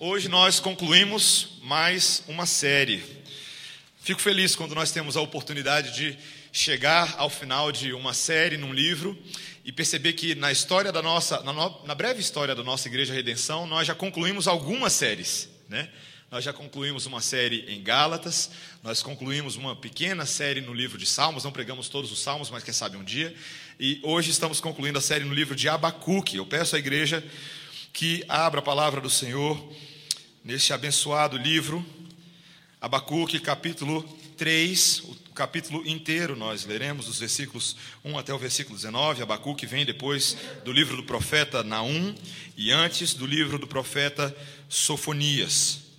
Hoje 0.00 0.28
nós 0.28 0.58
concluímos 0.58 1.60
mais 1.62 2.24
uma 2.26 2.44
série. 2.44 3.04
Fico 4.00 4.20
feliz 4.20 4.56
quando 4.56 4.74
nós 4.74 4.90
temos 4.90 5.16
a 5.16 5.20
oportunidade 5.20 5.94
de 5.94 6.18
chegar 6.52 7.14
ao 7.18 7.30
final 7.30 7.70
de 7.70 7.92
uma 7.92 8.12
série 8.12 8.56
num 8.56 8.72
livro 8.72 9.16
e 9.64 9.70
perceber 9.70 10.14
que 10.14 10.34
na 10.34 10.50
história 10.50 10.90
da 10.90 11.00
nossa, 11.00 11.40
na, 11.44 11.52
no, 11.52 11.86
na 11.86 11.94
breve 11.94 12.20
história 12.20 12.52
da 12.52 12.64
nossa 12.64 12.88
Igreja 12.88 13.14
Redenção, 13.14 13.64
nós 13.64 13.86
já 13.86 13.94
concluímos 13.94 14.48
algumas 14.48 14.92
séries, 14.92 15.48
né? 15.68 15.88
Nós 16.32 16.42
já 16.42 16.52
concluímos 16.52 17.06
uma 17.06 17.20
série 17.20 17.64
em 17.72 17.80
Gálatas, 17.80 18.50
nós 18.82 19.04
concluímos 19.04 19.54
uma 19.54 19.76
pequena 19.76 20.26
série 20.26 20.60
no 20.60 20.74
livro 20.74 20.98
de 20.98 21.06
Salmos, 21.06 21.44
não 21.44 21.52
pregamos 21.52 21.88
todos 21.88 22.10
os 22.10 22.20
Salmos, 22.20 22.50
mas 22.50 22.64
quem 22.64 22.74
sabe 22.74 22.96
um 22.96 23.04
dia. 23.04 23.32
E 23.78 24.00
hoje 24.02 24.32
estamos 24.32 24.60
concluindo 24.60 24.98
a 24.98 25.02
série 25.02 25.24
no 25.24 25.34
livro 25.34 25.54
de 25.54 25.68
Abacuque. 25.68 26.36
Eu 26.36 26.46
peço 26.46 26.74
à 26.74 26.78
igreja 26.78 27.24
que 27.92 28.24
abra 28.28 28.60
a 28.60 28.62
palavra 28.62 29.00
do 29.00 29.10
Senhor 29.10 29.60
neste 30.44 30.72
abençoado 30.72 31.36
livro, 31.36 31.84
Abacuque, 32.80 33.38
capítulo 33.38 34.02
3, 34.38 35.00
o 35.00 35.16
capítulo 35.34 35.86
inteiro 35.86 36.34
nós 36.34 36.64
leremos, 36.64 37.08
os 37.08 37.18
versículos 37.18 37.76
1 38.02 38.18
até 38.18 38.32
o 38.32 38.38
versículo 38.38 38.74
19. 38.74 39.22
Abacuque 39.22 39.66
vem 39.66 39.84
depois 39.84 40.36
do 40.64 40.72
livro 40.72 40.96
do 40.96 41.02
profeta 41.02 41.62
Naum 41.62 42.14
e 42.56 42.72
antes 42.72 43.12
do 43.12 43.26
livro 43.26 43.58
do 43.58 43.66
profeta 43.66 44.34
Sofonias. 44.66 45.89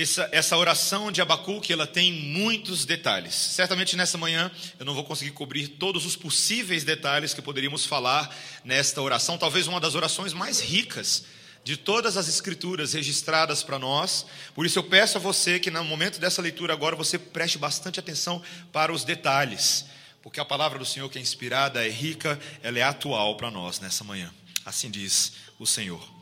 Essa, 0.00 0.28
essa 0.30 0.56
oração 0.56 1.10
de 1.10 1.20
Abacuque, 1.20 1.72
ela 1.72 1.84
tem 1.84 2.12
muitos 2.12 2.84
detalhes. 2.84 3.34
Certamente 3.34 3.96
nessa 3.96 4.16
manhã 4.16 4.48
eu 4.78 4.86
não 4.86 4.94
vou 4.94 5.02
conseguir 5.02 5.32
cobrir 5.32 5.66
todos 5.66 6.06
os 6.06 6.14
possíveis 6.14 6.84
detalhes 6.84 7.34
que 7.34 7.42
poderíamos 7.42 7.84
falar 7.84 8.32
nesta 8.62 9.02
oração, 9.02 9.36
talvez 9.36 9.66
uma 9.66 9.80
das 9.80 9.96
orações 9.96 10.32
mais 10.32 10.60
ricas 10.60 11.24
de 11.64 11.76
todas 11.76 12.16
as 12.16 12.28
escrituras 12.28 12.92
registradas 12.92 13.64
para 13.64 13.76
nós. 13.76 14.24
Por 14.54 14.64
isso 14.64 14.78
eu 14.78 14.84
peço 14.84 15.18
a 15.18 15.20
você 15.20 15.58
que 15.58 15.68
no 15.68 15.82
momento 15.82 16.20
dessa 16.20 16.40
leitura 16.40 16.72
agora 16.72 16.94
você 16.94 17.18
preste 17.18 17.58
bastante 17.58 17.98
atenção 17.98 18.40
para 18.72 18.92
os 18.92 19.02
detalhes, 19.02 19.84
porque 20.22 20.38
a 20.38 20.44
palavra 20.44 20.78
do 20.78 20.86
Senhor 20.86 21.10
que 21.10 21.18
é 21.18 21.20
inspirada 21.20 21.84
é 21.84 21.90
rica, 21.90 22.38
ela 22.62 22.78
é 22.78 22.82
atual 22.82 23.36
para 23.36 23.50
nós 23.50 23.80
nessa 23.80 24.04
manhã. 24.04 24.32
Assim 24.64 24.92
diz 24.92 25.32
o 25.58 25.66
Senhor. 25.66 26.17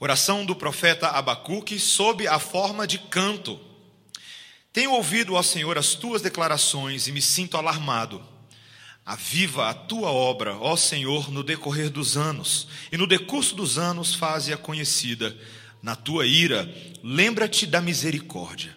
Oração 0.00 0.44
do 0.44 0.56
profeta 0.56 1.08
Abacuque 1.08 1.78
sob 1.78 2.26
a 2.26 2.38
forma 2.38 2.86
de 2.86 2.98
canto. 2.98 3.58
Tenho 4.72 4.92
ouvido, 4.92 5.34
ó 5.34 5.42
Senhor, 5.42 5.78
as 5.78 5.94
tuas 5.94 6.20
declarações 6.20 7.06
e 7.06 7.12
me 7.12 7.22
sinto 7.22 7.56
alarmado. 7.56 8.20
Aviva 9.06 9.68
a 9.68 9.74
tua 9.74 10.10
obra, 10.10 10.56
ó 10.56 10.76
Senhor, 10.76 11.30
no 11.30 11.42
decorrer 11.42 11.90
dos 11.90 12.16
anos, 12.16 12.66
e 12.90 12.96
no 12.96 13.06
decurso 13.06 13.54
dos 13.54 13.78
anos 13.78 14.14
faze-a 14.14 14.56
conhecida. 14.56 15.36
Na 15.82 15.94
tua 15.94 16.26
ira, 16.26 16.74
lembra-te 17.02 17.66
da 17.66 17.80
misericórdia. 17.80 18.74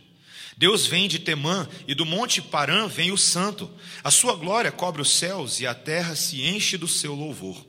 Deus 0.58 0.86
vem 0.86 1.08
de 1.08 1.20
Temã 1.20 1.68
e 1.88 1.96
do 1.96 2.06
monte 2.06 2.42
Parã 2.42 2.88
vem 2.88 3.12
o 3.12 3.18
santo. 3.18 3.70
A 4.04 4.12
sua 4.12 4.36
glória 4.36 4.72
cobre 4.72 5.02
os 5.02 5.12
céus 5.16 5.60
e 5.60 5.68
a 5.68 5.74
terra 5.74 6.16
se 6.16 6.44
enche 6.44 6.78
do 6.78 6.88
seu 6.88 7.16
louvor. 7.16 7.66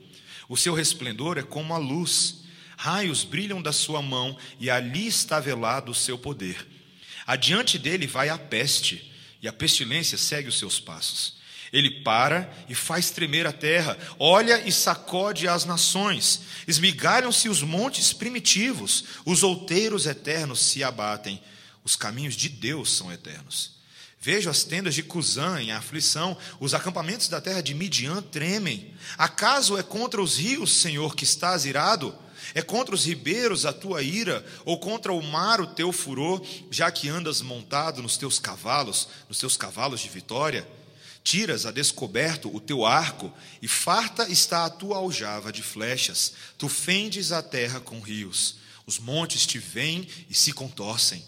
O 0.49 0.57
seu 0.57 0.73
resplendor 0.73 1.37
é 1.37 1.43
como 1.43 1.73
a 1.73 1.77
luz 1.77 2.38
Raios 2.81 3.25
brilham 3.25 3.61
da 3.61 3.73
sua 3.73 4.01
mão 4.01 4.37
e 4.57 4.69
ali 4.69 5.05
está 5.05 5.37
velado 5.37 5.91
o 5.91 5.93
seu 5.93 6.17
poder. 6.17 6.65
Adiante 7.27 7.77
dele 7.77 8.07
vai 8.07 8.29
a 8.29 8.37
peste, 8.37 9.11
e 9.41 9.49
a 9.49 9.51
pestilência 9.51 10.17
segue 10.17 10.47
os 10.47 10.57
seus 10.57 10.79
passos. 10.79 11.33
Ele 11.73 11.89
para 12.05 12.49
e 12.69 12.73
faz 12.73 13.11
tremer 13.11 13.45
a 13.45 13.51
terra, 13.51 13.97
olha 14.17 14.65
e 14.65 14.71
sacode 14.71 15.45
as 15.45 15.65
nações. 15.65 16.43
Esmigalham-se 16.69 17.49
os 17.49 17.61
montes 17.61 18.13
primitivos, 18.13 19.03
os 19.25 19.43
outeiros 19.43 20.05
eternos 20.05 20.61
se 20.61 20.81
abatem. 20.81 21.43
Os 21.83 21.97
caminhos 21.97 22.35
de 22.35 22.47
Deus 22.47 22.95
são 22.95 23.11
eternos. 23.11 23.73
Vejo 24.21 24.49
as 24.49 24.63
tendas 24.63 24.95
de 24.95 25.03
Cusã 25.03 25.61
em 25.61 25.73
aflição, 25.73 26.37
os 26.61 26.73
acampamentos 26.73 27.27
da 27.27 27.41
terra 27.41 27.59
de 27.59 27.73
Midian 27.73 28.21
tremem. 28.21 28.93
Acaso 29.17 29.77
é 29.77 29.83
contra 29.83 30.21
os 30.21 30.37
rios, 30.37 30.77
Senhor, 30.77 31.13
que 31.13 31.25
estás 31.25 31.65
irado? 31.65 32.17
É 32.53 32.61
contra 32.61 32.95
os 32.95 33.05
ribeiros 33.05 33.65
a 33.65 33.73
tua 33.73 34.01
ira, 34.01 34.45
ou 34.65 34.79
contra 34.79 35.13
o 35.13 35.21
mar 35.21 35.61
o 35.61 35.67
teu 35.67 35.91
furor, 35.91 36.41
já 36.71 36.91
que 36.91 37.09
andas 37.09 37.41
montado 37.41 38.01
nos 38.01 38.17
teus 38.17 38.39
cavalos, 38.39 39.07
nos 39.27 39.39
teus 39.39 39.55
cavalos 39.55 40.01
de 40.01 40.09
vitória? 40.09 40.67
Tiras 41.23 41.65
a 41.65 41.71
descoberto 41.71 42.53
o 42.53 42.59
teu 42.59 42.85
arco, 42.85 43.31
e 43.61 43.67
farta 43.67 44.27
está 44.29 44.65
a 44.65 44.69
tua 44.69 44.97
aljava 44.97 45.51
de 45.51 45.61
flechas. 45.61 46.33
Tu 46.57 46.67
fendes 46.67 47.31
a 47.31 47.41
terra 47.41 47.79
com 47.79 47.99
rios. 47.99 48.55
Os 48.85 48.97
montes 48.97 49.45
te 49.45 49.59
vêm 49.59 50.07
e 50.29 50.33
se 50.33 50.51
contorcem. 50.51 51.23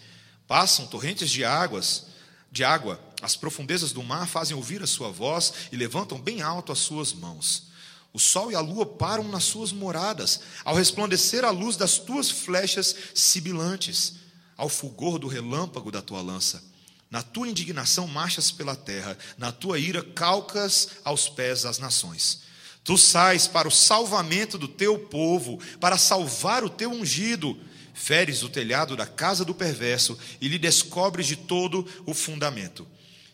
Passam 0.47 0.87
torrentes 0.87 1.29
de 1.29 1.45
águas, 1.45 2.05
de 2.51 2.63
água. 2.63 2.99
As 3.21 3.35
profundezas 3.35 3.91
do 3.91 4.01
mar 4.01 4.27
fazem 4.27 4.57
ouvir 4.57 4.81
a 4.81 4.87
sua 4.87 5.11
voz 5.11 5.53
e 5.71 5.75
levantam 5.75 6.19
bem 6.19 6.41
alto 6.41 6.71
as 6.71 6.79
suas 6.79 7.13
mãos. 7.13 7.70
O 8.13 8.19
sol 8.19 8.51
e 8.51 8.55
a 8.55 8.59
lua 8.59 8.85
param 8.85 9.23
nas 9.23 9.45
suas 9.45 9.71
moradas, 9.71 10.41
ao 10.65 10.75
resplandecer 10.75 11.45
a 11.45 11.49
luz 11.49 11.77
das 11.77 11.97
tuas 11.97 12.29
flechas 12.29 12.95
sibilantes, 13.15 14.15
ao 14.57 14.67
fulgor 14.67 15.17
do 15.17 15.27
relâmpago 15.27 15.91
da 15.91 16.01
tua 16.01 16.21
lança. 16.21 16.61
Na 17.09 17.21
tua 17.21 17.47
indignação 17.47 18.07
marchas 18.07 18.51
pela 18.51 18.75
terra, 18.75 19.17
na 19.37 19.51
tua 19.51 19.79
ira 19.79 20.03
calcas 20.03 20.89
aos 21.03 21.27
pés 21.29 21.65
as 21.65 21.77
nações. 21.77 22.41
Tu 22.83 22.97
sais 22.97 23.47
para 23.47 23.67
o 23.67 23.71
salvamento 23.71 24.57
do 24.57 24.67
teu 24.67 24.97
povo, 24.97 25.59
para 25.79 25.97
salvar 25.97 26.63
o 26.63 26.69
teu 26.69 26.91
ungido. 26.91 27.57
Feres 27.93 28.43
o 28.43 28.49
telhado 28.49 28.95
da 28.95 29.05
casa 29.05 29.45
do 29.45 29.53
perverso 29.53 30.17
e 30.39 30.47
lhe 30.47 30.57
descobres 30.57 31.27
de 31.27 31.35
todo 31.35 31.85
o 32.05 32.13
fundamento. 32.13 32.87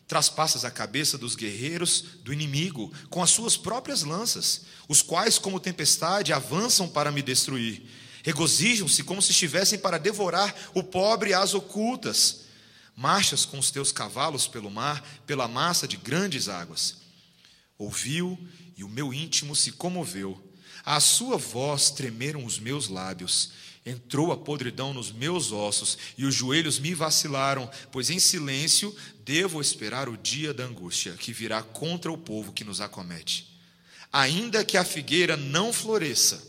Traspassas 0.08 0.64
a 0.64 0.72
cabeça 0.72 1.18
dos 1.18 1.36
guerreiros 1.36 2.04
do 2.24 2.32
inimigo 2.32 2.94
com 3.10 3.22
as 3.22 3.30
suas 3.30 3.58
próprias 3.58 4.04
lanças, 4.04 4.62
os 4.88 5.02
quais, 5.02 5.38
como 5.38 5.60
tempestade, 5.60 6.32
avançam 6.32 6.88
para 6.88 7.12
me 7.12 7.22
destruir. 7.22 7.84
Regozijam-se 8.24 9.04
como 9.04 9.22
se 9.22 9.32
estivessem 9.32 9.80
para 9.80 9.98
devorar 9.98 10.54
o 10.74 10.82
pobre 10.82 11.34
às 11.34 11.54
ocultas. 11.54 12.42
Marchas 12.96 13.46
com 13.46 13.60
os 13.60 13.70
teus 13.70 13.92
cavalos 13.92 14.48
pelo 14.48 14.72
mar, 14.72 15.04
pela 15.26 15.48
massa 15.48 15.88
de 15.88 15.98
grandes 15.98 16.48
águas. 16.48 16.96
Ouviu 17.78 18.40
e 18.78 18.84
o 18.84 18.90
meu 18.90 19.14
íntimo 19.14 19.56
se 19.56 19.74
comoveu. 19.74 20.42
À 20.86 21.00
sua 21.02 21.38
voz 21.38 21.90
tremeram 21.90 22.46
os 22.46 22.60
meus 22.60 22.88
lábios. 22.88 23.52
Entrou 23.88 24.34
a 24.34 24.38
podridão 24.38 24.94
nos 24.94 25.14
meus 25.14 25.54
ossos 25.54 25.98
e 26.18 26.26
os 26.26 26.36
joelhos 26.36 26.78
me 26.78 26.94
vacilaram, 26.94 27.72
pois 27.90 28.10
em 28.10 28.20
silêncio 28.20 28.94
devo 29.24 29.62
esperar 29.62 30.10
o 30.10 30.18
dia 30.18 30.54
da 30.54 30.66
angústia 30.66 31.14
que 31.14 31.32
virá 31.32 31.64
contra 31.64 32.12
o 32.12 32.18
povo 32.18 32.52
que 32.52 32.66
nos 32.66 32.82
acomete. 32.82 33.48
Ainda 34.12 34.66
que 34.66 34.76
a 34.76 34.84
figueira 34.84 35.38
não 35.38 35.72
floresça, 35.72 36.46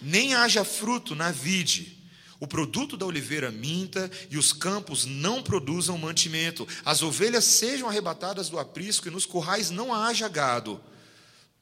nem 0.00 0.32
haja 0.32 0.64
fruto 0.64 1.14
na 1.14 1.30
vide, 1.30 1.98
o 2.40 2.46
produto 2.46 2.96
da 2.96 3.04
oliveira 3.04 3.50
minta 3.50 4.10
e 4.30 4.38
os 4.38 4.50
campos 4.50 5.04
não 5.04 5.42
produzam 5.42 5.98
mantimento, 5.98 6.66
as 6.86 7.02
ovelhas 7.02 7.44
sejam 7.44 7.86
arrebatadas 7.86 8.48
do 8.48 8.58
aprisco 8.58 9.08
e 9.08 9.10
nos 9.10 9.26
currais 9.26 9.68
não 9.68 9.92
haja 9.92 10.26
gado. 10.26 10.80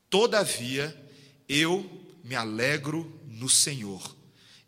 Todavia, 0.09 0.97
eu 1.49 2.07
me 2.23 2.37
alegro 2.37 3.13
no 3.27 3.49
Senhor 3.49 4.20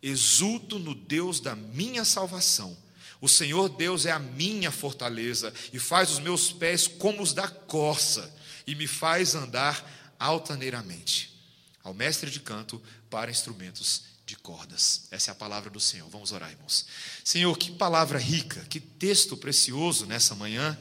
exulto 0.03 0.77
no 0.77 0.93
Deus 0.93 1.39
da 1.39 1.55
minha 1.55 2.03
salvação. 2.03 2.77
O 3.21 3.29
Senhor 3.29 3.69
Deus 3.69 4.05
é 4.05 4.11
a 4.11 4.19
minha 4.19 4.69
fortaleza 4.69 5.53
e 5.71 5.79
faz 5.79 6.11
os 6.11 6.19
meus 6.19 6.51
pés 6.51 6.87
como 6.87 7.23
os 7.23 7.31
da 7.33 7.47
corça 7.47 8.35
e 8.67 8.75
me 8.75 8.85
faz 8.85 9.33
andar 9.33 10.13
altaneiramente. 10.19 11.33
Ao 11.81 11.93
mestre 11.93 12.29
de 12.29 12.41
canto 12.41 12.81
para 13.09 13.31
instrumentos 13.31 14.03
de 14.25 14.35
cordas. 14.35 15.03
Essa 15.09 15.31
é 15.31 15.33
a 15.33 15.35
palavra 15.35 15.69
do 15.69 15.79
Senhor. 15.79 16.09
Vamos 16.09 16.33
orar, 16.33 16.51
irmãos. 16.51 16.85
Senhor, 17.23 17.57
que 17.57 17.71
palavra 17.71 18.19
rica, 18.19 18.65
que 18.69 18.79
texto 18.79 19.37
precioso 19.37 20.05
nessa 20.05 20.35
manhã. 20.35 20.77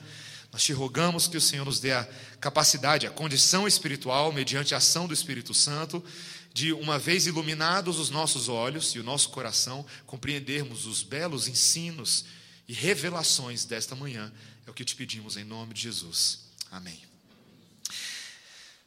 Nós 0.52 0.62
te 0.62 0.72
rogamos 0.72 1.26
que 1.26 1.36
o 1.36 1.40
Senhor 1.40 1.64
nos 1.64 1.80
dê 1.80 1.92
a 1.92 2.08
capacidade, 2.40 3.06
a 3.06 3.10
condição 3.10 3.66
espiritual, 3.66 4.32
mediante 4.32 4.74
a 4.74 4.78
ação 4.78 5.06
do 5.06 5.14
Espírito 5.14 5.54
Santo, 5.54 6.04
de, 6.52 6.72
uma 6.72 6.98
vez 6.98 7.26
iluminados 7.26 7.98
os 7.98 8.10
nossos 8.10 8.48
olhos 8.48 8.94
e 8.94 8.98
o 8.98 9.04
nosso 9.04 9.30
coração, 9.30 9.84
compreendermos 10.06 10.86
os 10.86 11.02
belos 11.02 11.48
ensinos 11.48 12.24
e 12.68 12.72
revelações 12.72 13.64
desta 13.64 13.94
manhã. 13.94 14.32
É 14.66 14.70
o 14.70 14.74
que 14.74 14.84
te 14.84 14.94
pedimos 14.94 15.36
em 15.36 15.44
nome 15.44 15.74
de 15.74 15.82
Jesus. 15.82 16.40
Amém. 16.70 16.98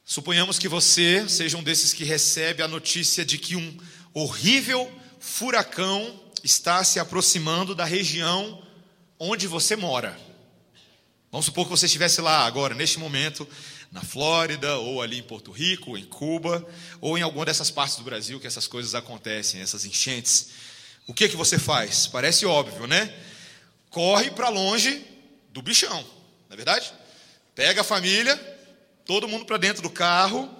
Suponhamos 0.03 0.59
que 0.59 0.67
você 0.67 1.27
seja 1.27 1.57
um 1.57 1.63
desses 1.63 1.91
que 1.91 2.03
recebe 2.03 2.61
a 2.61 2.67
notícia 2.67 3.25
de 3.25 3.37
que 3.37 3.55
um 3.55 3.77
horrível 4.13 4.91
furacão 5.19 6.21
está 6.43 6.83
se 6.83 6.99
aproximando 6.99 7.73
da 7.73 7.85
região 7.85 8.63
onde 9.19 9.47
você 9.47 9.75
mora. 9.75 10.17
Vamos 11.31 11.47
supor 11.47 11.65
que 11.65 11.71
você 11.71 11.87
estivesse 11.87 12.21
lá 12.21 12.45
agora, 12.45 12.75
neste 12.75 12.99
momento, 12.99 13.47
na 13.91 14.01
Flórida, 14.01 14.77
ou 14.77 15.01
ali 15.01 15.19
em 15.19 15.23
Porto 15.23 15.51
Rico, 15.51 15.91
ou 15.91 15.97
em 15.97 16.05
Cuba, 16.05 16.67
ou 16.99 17.17
em 17.17 17.21
alguma 17.21 17.45
dessas 17.45 17.71
partes 17.71 17.97
do 17.97 18.03
Brasil 18.03 18.39
que 18.39 18.47
essas 18.47 18.67
coisas 18.67 18.95
acontecem, 18.95 19.61
essas 19.61 19.85
enchentes. 19.85 20.49
O 21.07 21.13
que 21.13 21.29
que 21.29 21.35
você 21.35 21.57
faz? 21.59 22.07
Parece 22.07 22.45
óbvio, 22.45 22.87
né? 22.87 23.13
Corre 23.89 24.31
para 24.31 24.49
longe 24.49 25.05
do 25.51 25.61
bichão, 25.61 26.01
não 26.49 26.53
é 26.53 26.55
verdade? 26.55 26.93
Pega 27.53 27.81
a 27.81 27.83
família, 27.83 28.35
todo 29.05 29.27
mundo 29.27 29.45
para 29.45 29.57
dentro 29.57 29.81
do 29.81 29.89
carro 29.89 30.53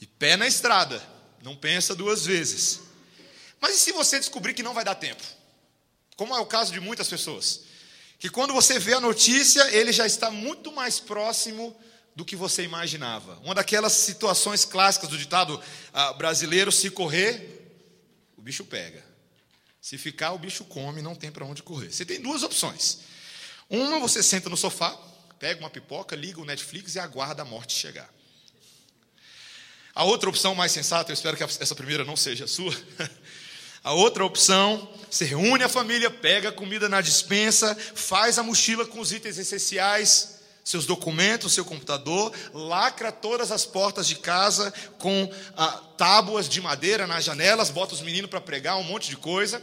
e 0.00 0.06
pé 0.06 0.36
na 0.36 0.46
estrada. 0.46 1.00
Não 1.42 1.54
pensa 1.54 1.94
duas 1.94 2.26
vezes. 2.26 2.80
Mas 3.60 3.76
e 3.76 3.78
se 3.78 3.92
você 3.92 4.18
descobrir 4.18 4.54
que 4.54 4.62
não 4.62 4.74
vai 4.74 4.84
dar 4.84 4.96
tempo? 4.96 5.22
Como 6.16 6.34
é 6.34 6.40
o 6.40 6.46
caso 6.46 6.72
de 6.72 6.80
muitas 6.80 7.08
pessoas. 7.08 7.60
Que 8.18 8.30
quando 8.30 8.54
você 8.54 8.78
vê 8.78 8.94
a 8.94 9.00
notícia, 9.00 9.62
ele 9.70 9.92
já 9.92 10.06
está 10.06 10.30
muito 10.30 10.72
mais 10.72 10.98
próximo 10.98 11.76
do 12.16 12.24
que 12.24 12.34
você 12.34 12.62
imaginava. 12.62 13.38
Uma 13.44 13.54
daquelas 13.54 13.92
situações 13.92 14.64
clássicas 14.64 15.10
do 15.10 15.18
ditado 15.18 15.60
ah, 15.92 16.14
brasileiro: 16.14 16.72
se 16.72 16.90
correr, 16.90 17.78
o 18.36 18.40
bicho 18.40 18.64
pega. 18.64 19.04
Se 19.80 19.98
ficar, 19.98 20.32
o 20.32 20.38
bicho 20.38 20.64
come, 20.64 21.02
não 21.02 21.14
tem 21.14 21.30
para 21.30 21.44
onde 21.44 21.62
correr. 21.62 21.92
Você 21.92 22.04
tem 22.04 22.20
duas 22.20 22.42
opções. 22.42 23.00
Uma, 23.68 24.00
você 24.00 24.22
senta 24.22 24.48
no 24.48 24.56
sofá, 24.56 24.98
pega 25.38 25.60
uma 25.60 25.70
pipoca, 25.70 26.16
liga 26.16 26.40
o 26.40 26.44
Netflix 26.44 26.94
e 26.94 26.98
aguarda 26.98 27.42
a 27.42 27.44
morte 27.44 27.74
chegar. 27.74 28.12
A 29.94 30.02
outra 30.04 30.28
opção 30.28 30.54
mais 30.54 30.72
sensata, 30.72 31.12
eu 31.12 31.14
espero 31.14 31.36
que 31.36 31.42
essa 31.42 31.74
primeira 31.74 32.04
não 32.04 32.16
seja 32.16 32.46
a 32.46 32.48
sua. 32.48 32.74
A 33.84 33.92
outra 33.92 34.24
opção, 34.24 34.92
você 35.08 35.24
reúne 35.24 35.62
a 35.62 35.68
família, 35.68 36.10
pega 36.10 36.48
a 36.48 36.52
comida 36.52 36.88
na 36.88 37.00
dispensa, 37.00 37.72
faz 37.94 38.36
a 38.36 38.42
mochila 38.42 38.84
com 38.84 38.98
os 38.98 39.12
itens 39.12 39.38
essenciais, 39.38 40.35
seus 40.66 40.84
documentos, 40.84 41.52
seu 41.52 41.64
computador, 41.64 42.32
lacra 42.52 43.12
todas 43.12 43.52
as 43.52 43.64
portas 43.64 44.08
de 44.08 44.16
casa 44.16 44.72
com 44.98 45.32
ah, 45.56 45.80
tábuas 45.96 46.48
de 46.48 46.60
madeira 46.60 47.06
nas 47.06 47.22
janelas, 47.24 47.70
bota 47.70 47.94
os 47.94 48.00
meninos 48.00 48.28
para 48.28 48.40
pregar 48.40 48.76
um 48.76 48.82
monte 48.82 49.08
de 49.08 49.16
coisa, 49.16 49.62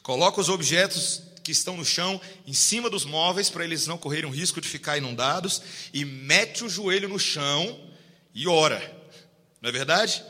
coloca 0.00 0.40
os 0.40 0.48
objetos 0.48 1.22
que 1.42 1.50
estão 1.50 1.76
no 1.76 1.84
chão 1.84 2.20
em 2.46 2.52
cima 2.52 2.88
dos 2.88 3.04
móveis 3.04 3.50
para 3.50 3.64
eles 3.64 3.88
não 3.88 3.98
correrem 3.98 4.30
o 4.30 4.32
risco 4.32 4.60
de 4.60 4.68
ficar 4.68 4.96
inundados 4.96 5.60
e 5.92 6.04
mete 6.04 6.62
o 6.62 6.68
joelho 6.68 7.08
no 7.08 7.18
chão 7.18 7.80
e 8.32 8.46
ora. 8.46 8.78
Não 9.60 9.68
é 9.68 9.72
verdade? 9.72 10.24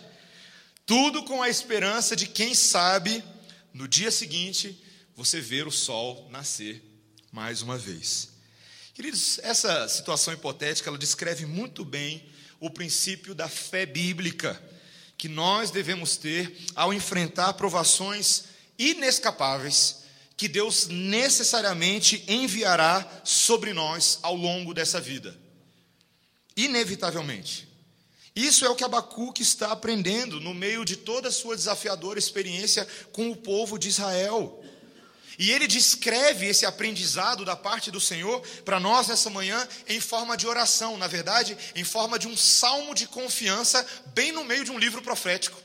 Tudo 0.87 1.25
com 1.25 1.43
a 1.43 1.51
esperança 1.51 2.17
de 2.17 2.27
quem 2.27 2.55
sabe 2.55 3.23
no 3.75 3.87
dia 3.87 4.11
seguinte 4.11 4.83
você 5.15 5.43
ver 5.43 5.67
o 5.67 5.71
sol 5.71 6.27
nascer 6.31 6.83
mais 7.31 7.61
uma 7.61 7.77
vez. 7.77 8.38
Queridos, 8.99 9.39
essa 9.45 9.89
situação 9.89 10.35
hipotética 10.35 10.91
ela 10.91 10.99
descreve 10.99 11.47
muito 11.47 11.85
bem 11.85 12.29
o 12.59 12.69
princípio 12.69 13.33
da 13.33 13.49
fé 13.49 13.87
bíblica 13.87 14.61
que 15.17 15.29
nós 15.29 15.71
devemos 15.71 16.17
ter 16.17 16.53
ao 16.75 16.93
enfrentar 16.93 17.53
provações 17.53 18.47
inescapáveis 18.77 19.99
que 20.37 20.49
Deus 20.49 20.89
necessariamente 20.89 22.25
enviará 22.27 23.23
sobre 23.23 23.73
nós 23.73 24.19
ao 24.21 24.35
longo 24.35 24.75
dessa 24.75 25.01
vida. 25.01 25.39
Inevitavelmente. 26.57 27.69
Isso 28.35 28.65
é 28.65 28.69
o 28.69 28.75
que 28.75 28.83
Abacuque 28.83 29.43
está 29.43 29.71
aprendendo 29.71 30.41
no 30.41 30.53
meio 30.53 30.85
de 30.85 30.97
toda 30.97 31.29
a 31.29 31.33
sua 31.33 31.55
desafiadora 31.55 32.19
experiência 32.19 32.85
com 33.13 33.31
o 33.31 33.37
povo 33.37 33.79
de 33.79 33.89
Israel. 33.91 34.58
E 35.39 35.53
ele 35.53 35.69
descreve 35.69 36.47
esse 36.47 36.67
aprendizado 36.67 37.45
da 37.45 37.55
parte 37.55 37.93
do 37.93 38.01
Senhor 38.01 38.41
para 38.65 38.81
nós 38.81 39.07
nessa 39.07 39.31
manhã 39.31 39.67
em 39.87 40.01
forma 40.01 40.37
de 40.37 40.49
oração, 40.49 40.97
na 40.97 41.07
verdade, 41.07 41.57
em 41.77 41.85
forma 41.85 42.19
de 42.19 42.27
um 42.27 42.37
salmo 42.37 42.93
de 42.93 43.07
confiança, 43.07 43.87
bem 44.07 44.33
no 44.33 44.45
meio 44.45 44.65
de 44.65 44.73
um 44.73 44.79
livro 44.79 45.01
profético. 45.01 45.63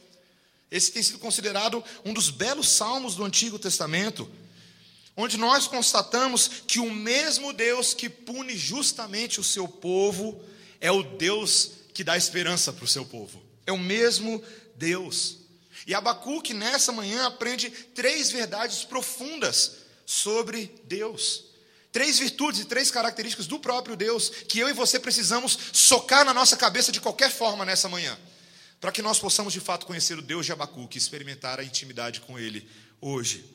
Esse 0.69 0.91
tem 0.91 1.01
sido 1.01 1.17
considerado 1.17 1.83
um 2.05 2.13
dos 2.13 2.29
belos 2.29 2.69
salmos 2.69 3.15
do 3.15 3.23
Antigo 3.23 3.57
Testamento, 3.57 4.29
onde 5.17 5.37
nós 5.37 5.67
constatamos 5.67 6.47
que 6.67 6.79
o 6.79 6.91
mesmo 6.91 7.51
Deus 7.51 7.95
que 7.95 8.09
pune 8.09 8.55
justamente 8.55 9.39
o 9.39 9.43
seu 9.43 9.67
povo 9.67 10.39
é 10.79 10.91
o 10.91 11.01
Deus 11.01 11.71
que 11.95 12.03
dá 12.03 12.15
esperança 12.15 12.71
para 12.71 12.85
o 12.85 12.87
seu 12.87 13.05
povo. 13.05 13.41
É 13.65 13.71
o 13.71 13.77
mesmo 13.77 14.43
Deus. 14.75 15.42
E 15.85 15.93
Abacuque, 15.93 16.53
nessa 16.53 16.91
manhã, 16.91 17.25
aprende 17.25 17.69
três 17.69 18.31
verdades 18.31 18.83
profundas 18.85 19.83
sobre 20.05 20.73
Deus. 20.85 21.45
Três 21.91 22.17
virtudes 22.17 22.61
e 22.61 22.65
três 22.65 22.89
características 22.89 23.45
do 23.45 23.59
próprio 23.59 23.95
Deus 23.95 24.29
que 24.29 24.59
eu 24.59 24.67
e 24.67 24.73
você 24.73 24.99
precisamos 24.99 25.57
socar 25.71 26.25
na 26.25 26.33
nossa 26.33 26.57
cabeça 26.57 26.91
de 26.91 26.99
qualquer 26.99 27.31
forma 27.31 27.65
nessa 27.65 27.87
manhã, 27.87 28.17
para 28.81 28.91
que 28.91 29.01
nós 29.01 29.19
possamos 29.19 29.53
de 29.53 29.59
fato 29.59 29.85
conhecer 29.85 30.17
o 30.17 30.21
Deus 30.21 30.45
de 30.45 30.51
Abacuque 30.51 30.97
experimentar 30.97 31.59
a 31.59 31.63
intimidade 31.63 32.21
com 32.21 32.39
Ele 32.39 32.67
hoje. 32.99 33.45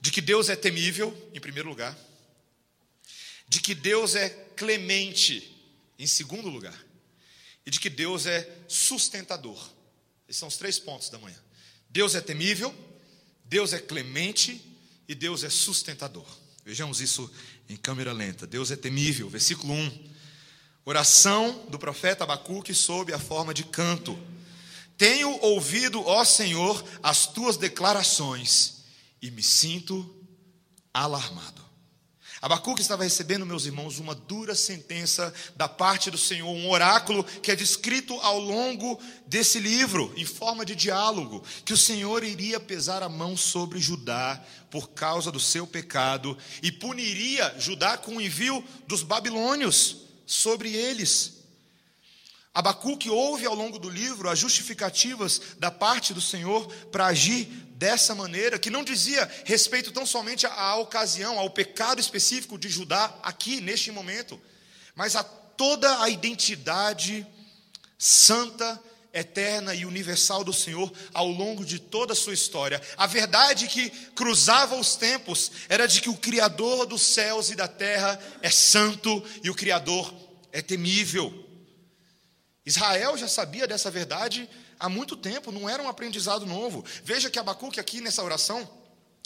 De 0.00 0.12
que 0.12 0.20
Deus 0.20 0.48
é 0.48 0.54
temível, 0.54 1.12
em 1.34 1.40
primeiro 1.40 1.68
lugar, 1.68 1.96
de 3.48 3.60
que 3.60 3.74
Deus 3.74 4.14
é 4.14 4.28
clemente, 4.54 5.60
em 5.98 6.06
segundo 6.06 6.48
lugar, 6.48 6.78
e 7.66 7.70
de 7.70 7.80
que 7.80 7.90
Deus 7.90 8.26
é 8.26 8.48
sustentador. 8.68 9.58
Esses 10.28 10.38
são 10.38 10.48
os 10.48 10.56
três 10.56 10.78
pontos 10.78 11.08
da 11.08 11.18
manhã. 11.18 11.36
Deus 11.88 12.14
é 12.14 12.20
temível, 12.20 12.74
Deus 13.44 13.72
é 13.72 13.78
clemente 13.78 14.64
e 15.08 15.14
Deus 15.14 15.42
é 15.42 15.50
sustentador. 15.50 16.26
Vejamos 16.64 17.00
isso 17.00 17.30
em 17.68 17.76
câmera 17.76 18.12
lenta. 18.12 18.46
Deus 18.46 18.70
é 18.70 18.76
temível, 18.76 19.28
versículo 19.28 19.72
1. 19.72 20.08
Oração 20.84 21.66
do 21.70 21.78
profeta 21.78 22.24
Abacuque 22.24 22.74
sob 22.74 23.12
a 23.12 23.18
forma 23.18 23.54
de 23.54 23.64
canto. 23.64 24.18
Tenho 24.96 25.30
ouvido, 25.40 26.02
ó 26.04 26.24
Senhor, 26.24 26.84
as 27.02 27.26
tuas 27.26 27.56
declarações 27.56 28.84
e 29.22 29.30
me 29.30 29.42
sinto 29.42 30.14
alarmado. 30.92 31.57
Abacuque 32.40 32.80
estava 32.80 33.02
recebendo, 33.02 33.44
meus 33.44 33.66
irmãos, 33.66 33.98
uma 33.98 34.14
dura 34.14 34.54
sentença 34.54 35.34
da 35.56 35.68
parte 35.68 36.08
do 36.08 36.16
Senhor, 36.16 36.48
um 36.48 36.70
oráculo 36.70 37.24
que 37.24 37.50
é 37.50 37.56
descrito 37.56 38.14
ao 38.20 38.38
longo 38.38 38.98
desse 39.26 39.58
livro, 39.58 40.12
em 40.16 40.24
forma 40.24 40.64
de 40.64 40.76
diálogo, 40.76 41.42
que 41.64 41.72
o 41.72 41.76
Senhor 41.76 42.22
iria 42.22 42.60
pesar 42.60 43.02
a 43.02 43.08
mão 43.08 43.36
sobre 43.36 43.80
Judá 43.80 44.40
por 44.70 44.90
causa 44.90 45.32
do 45.32 45.40
seu 45.40 45.66
pecado 45.66 46.38
e 46.62 46.70
puniria 46.70 47.56
Judá 47.58 47.98
com 47.98 48.16
o 48.16 48.20
envio 48.20 48.64
dos 48.86 49.02
babilônios 49.02 49.96
sobre 50.24 50.72
eles. 50.72 51.38
Abacuque 52.54 53.10
ouve 53.10 53.46
ao 53.46 53.54
longo 53.54 53.78
do 53.78 53.88
livro 53.90 54.28
as 54.28 54.38
justificativas 54.38 55.40
da 55.58 55.70
parte 55.70 56.14
do 56.14 56.20
Senhor 56.20 56.66
para 56.90 57.06
agir 57.06 57.67
dessa 57.78 58.12
maneira, 58.12 58.58
que 58.58 58.70
não 58.70 58.82
dizia 58.82 59.30
respeito 59.44 59.92
tão 59.92 60.04
somente 60.04 60.44
à 60.46 60.74
ocasião, 60.76 61.38
ao 61.38 61.48
pecado 61.48 62.00
específico 62.00 62.58
de 62.58 62.68
Judá 62.68 63.16
aqui, 63.22 63.60
neste 63.60 63.92
momento, 63.92 64.38
mas 64.96 65.14
a 65.14 65.22
toda 65.22 66.02
a 66.02 66.08
identidade 66.10 67.24
santa, 67.96 68.82
eterna 69.14 69.76
e 69.76 69.86
universal 69.86 70.42
do 70.42 70.52
Senhor 70.52 70.92
ao 71.14 71.28
longo 71.28 71.64
de 71.64 71.78
toda 71.78 72.14
a 72.14 72.16
sua 72.16 72.34
história. 72.34 72.82
A 72.96 73.06
verdade 73.06 73.68
que 73.68 73.90
cruzava 74.14 74.74
os 74.74 74.96
tempos 74.96 75.52
era 75.68 75.86
de 75.86 76.00
que 76.00 76.10
o 76.10 76.16
Criador 76.16 76.84
dos 76.84 77.02
céus 77.02 77.48
e 77.48 77.54
da 77.54 77.68
terra 77.68 78.20
é 78.42 78.50
santo 78.50 79.24
e 79.42 79.50
o 79.50 79.54
Criador 79.54 80.12
é 80.50 80.60
temível. 80.60 81.32
Israel 82.66 83.16
já 83.16 83.28
sabia 83.28 83.68
dessa 83.68 83.90
verdade 83.90 84.48
há 84.78 84.88
muito 84.88 85.16
tempo, 85.16 85.52
não 85.52 85.68
era 85.68 85.82
um 85.82 85.88
aprendizado 85.88 86.46
novo. 86.46 86.84
Veja 87.04 87.30
que 87.30 87.38
Abacuque, 87.38 87.80
aqui 87.80 88.00
nessa 88.00 88.22
oração, 88.22 88.68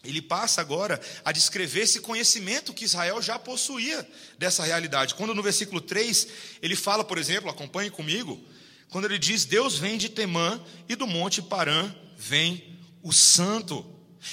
ele 0.05 0.21
passa 0.21 0.61
agora 0.61 1.01
a 1.25 1.31
descrever 1.31 1.83
esse 1.83 2.01
conhecimento 2.01 2.75
que 2.75 2.85
Israel 2.85 3.23
já 3.23 3.39
possuía 3.39 4.09
dessa 4.37 4.65
realidade. 4.65 5.15
Quando 5.15 5.35
no 5.35 5.43
versículo 5.43 5.81
3 5.81 6.27
ele 6.61 6.75
fala, 6.75 7.05
por 7.05 7.19
exemplo, 7.19 7.49
acompanhe 7.49 7.91
comigo, 7.91 8.41
quando 8.89 9.05
ele 9.05 9.19
diz: 9.19 9.45
Deus 9.45 9.79
vem 9.79 9.97
de 9.97 10.09
Temã 10.09 10.61
e 10.89 10.97
do 10.97 11.07
monte 11.07 11.41
Parã 11.41 11.95
vem 12.17 12.79
o 13.03 13.13
santo. 13.13 13.87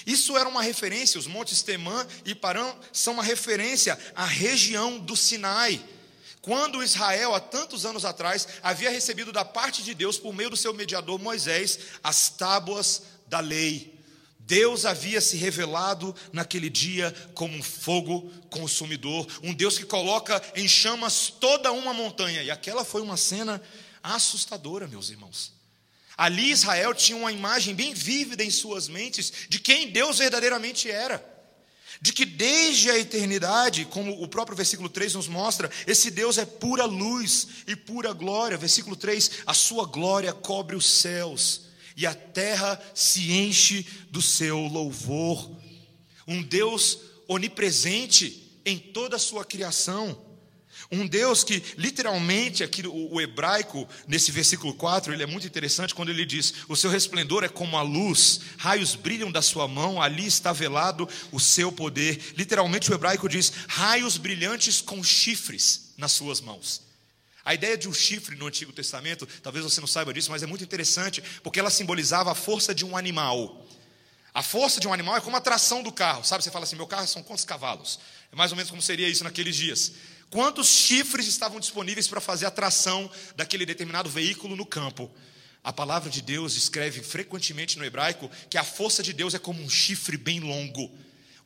Isso 0.05 0.37
era 0.37 0.49
uma 0.49 0.61
referência, 0.61 1.19
os 1.19 1.27
montes 1.27 1.61
Temã 1.61 2.05
e 2.25 2.35
Parã 2.35 2.71
são 2.91 3.13
uma 3.13 3.23
referência 3.23 3.97
à 4.15 4.25
região 4.25 4.99
do 4.99 5.15
Sinai 5.15 5.83
quando 6.41 6.83
Israel, 6.83 7.35
há 7.35 7.39
tantos 7.39 7.85
anos 7.85 8.05
atrás, 8.05 8.47
havia 8.63 8.89
recebido 8.89 9.31
da 9.31 9.43
parte 9.43 9.83
de 9.83 9.93
Deus, 9.93 10.17
por 10.17 10.33
meio 10.33 10.49
do 10.49 10.57
seu 10.57 10.73
mediador 10.73 11.19
Moisés, 11.19 11.79
as 12.03 12.29
tábuas 12.29 13.03
da 13.27 13.39
lei. 13.39 13.99
Deus 14.39 14.85
havia 14.85 15.21
se 15.21 15.37
revelado 15.37 16.15
naquele 16.33 16.69
dia 16.69 17.13
como 17.35 17.55
um 17.55 17.61
fogo 17.61 18.31
consumidor, 18.49 19.27
um 19.43 19.53
Deus 19.53 19.77
que 19.77 19.85
coloca 19.85 20.41
em 20.55 20.67
chamas 20.67 21.27
toda 21.39 21.71
uma 21.71 21.93
montanha, 21.93 22.41
e 22.41 22.49
aquela 22.49 22.83
foi 22.83 23.01
uma 23.01 23.17
cena 23.17 23.61
assustadora, 24.01 24.87
meus 24.87 25.09
irmãos. 25.09 25.53
Ali 26.17 26.51
Israel 26.51 26.93
tinha 26.95 27.17
uma 27.17 27.31
imagem 27.31 27.75
bem 27.75 27.93
vívida 27.93 28.43
em 28.43 28.49
suas 28.49 28.87
mentes 28.87 29.31
de 29.47 29.59
quem 29.59 29.89
Deus 29.89 30.17
verdadeiramente 30.17 30.89
era. 30.89 31.23
De 32.01 32.13
que 32.13 32.25
desde 32.25 32.89
a 32.89 32.97
eternidade, 32.97 33.85
como 33.85 34.23
o 34.23 34.27
próprio 34.27 34.55
versículo 34.55 34.87
3 34.87 35.15
nos 35.15 35.27
mostra, 35.27 35.69
esse 35.85 36.09
Deus 36.09 36.37
é 36.37 36.45
pura 36.45 36.85
luz 36.85 37.47
e 37.67 37.75
pura 37.75 38.13
glória. 38.13 38.57
Versículo 38.57 38.95
3: 38.95 39.31
a 39.45 39.53
sua 39.53 39.85
glória 39.85 40.31
cobre 40.31 40.75
os 40.75 40.85
céus 40.85 41.69
e 41.97 42.07
a 42.07 42.13
terra 42.13 42.81
se 42.95 43.33
enche 43.33 43.85
do 44.09 44.21
seu 44.21 44.59
louvor. 44.59 45.51
Um 46.25 46.41
Deus 46.41 46.99
onipresente 47.27 48.61
em 48.65 48.77
toda 48.77 49.17
a 49.17 49.19
sua 49.19 49.43
criação. 49.43 50.28
Um 50.91 51.05
Deus 51.05 51.43
que, 51.43 51.63
literalmente, 51.77 52.63
aqui 52.63 52.85
o, 52.87 53.13
o, 53.13 53.21
hebraico, 53.21 53.87
nesse 54.07 54.31
versículo 54.31 54.73
4, 54.73 55.13
ele 55.13 55.21
é 55.21 55.27
muito 55.27 55.45
interessante 55.45 55.93
quando 55.93 56.09
ele 56.09 56.25
diz: 56.25 56.53
O 56.67 56.75
seu 56.75 56.89
resplendor 56.89 57.43
é 57.43 57.49
como 57.49 57.77
a 57.77 57.83
luz, 57.83 58.41
raios 58.57 58.95
brilham 58.95 59.31
da 59.31 59.41
sua 59.41 59.67
mão, 59.67 60.01
ali 60.01 60.25
está 60.25 60.51
velado 60.51 61.07
o 61.31 61.39
seu 61.39 61.71
poder. 61.71 62.33
Literalmente, 62.35 62.89
o 62.89 62.95
hebraico 62.95 63.29
diz: 63.29 63.53
raios 63.67 64.17
brilhantes 64.17 64.81
com 64.81 65.03
chifres 65.03 65.93
nas 65.95 66.11
suas 66.11 66.41
mãos. 66.41 66.81
A 67.45 67.53
ideia 67.53 67.77
de 67.77 67.87
um 67.87 67.93
chifre 67.93 68.35
no 68.35 68.47
Antigo 68.47 68.73
Testamento, 68.73 69.27
talvez 69.43 69.63
você 69.63 69.79
não 69.79 69.87
saiba 69.87 70.11
disso, 70.11 70.31
mas 70.31 70.41
é 70.41 70.47
muito 70.47 70.63
interessante, 70.63 71.23
porque 71.43 71.59
ela 71.59 71.69
simbolizava 71.69 72.31
a 72.31 72.35
força 72.35 72.73
de 72.73 72.83
um 72.83 72.97
animal. 72.97 73.63
A 74.33 74.41
força 74.41 74.79
de 74.79 74.87
um 74.87 74.93
animal 74.93 75.17
é 75.17 75.21
como 75.21 75.35
a 75.35 75.41
tração 75.41 75.83
do 75.83 75.91
carro, 75.91 76.23
sabe? 76.23 76.43
Você 76.43 76.49
fala 76.49 76.65
assim: 76.65 76.75
meu 76.75 76.87
carro 76.87 77.07
são 77.07 77.21
quantos 77.21 77.45
cavalos? 77.45 77.99
É 78.31 78.35
mais 78.35 78.51
ou 78.51 78.55
menos 78.57 78.71
como 78.71 78.81
seria 78.81 79.07
isso 79.07 79.23
naqueles 79.23 79.55
dias. 79.55 79.91
Quantos 80.29 80.67
chifres 80.67 81.27
estavam 81.27 81.59
disponíveis 81.59 82.07
para 82.07 82.21
fazer 82.21 82.45
a 82.45 82.51
tração 82.51 83.09
daquele 83.35 83.65
determinado 83.65 84.09
veículo 84.09 84.55
no 84.55 84.65
campo? 84.65 85.11
A 85.63 85.73
palavra 85.73 86.09
de 86.09 86.21
Deus 86.21 86.55
escreve 86.55 87.01
frequentemente 87.01 87.77
no 87.77 87.83
hebraico 87.83 88.29
que 88.49 88.57
a 88.57 88.63
força 88.63 89.01
de 89.01 89.11
Deus 89.11 89.33
é 89.33 89.39
como 89.39 89.61
um 89.61 89.69
chifre 89.69 90.17
bem 90.17 90.39
longo, 90.39 90.91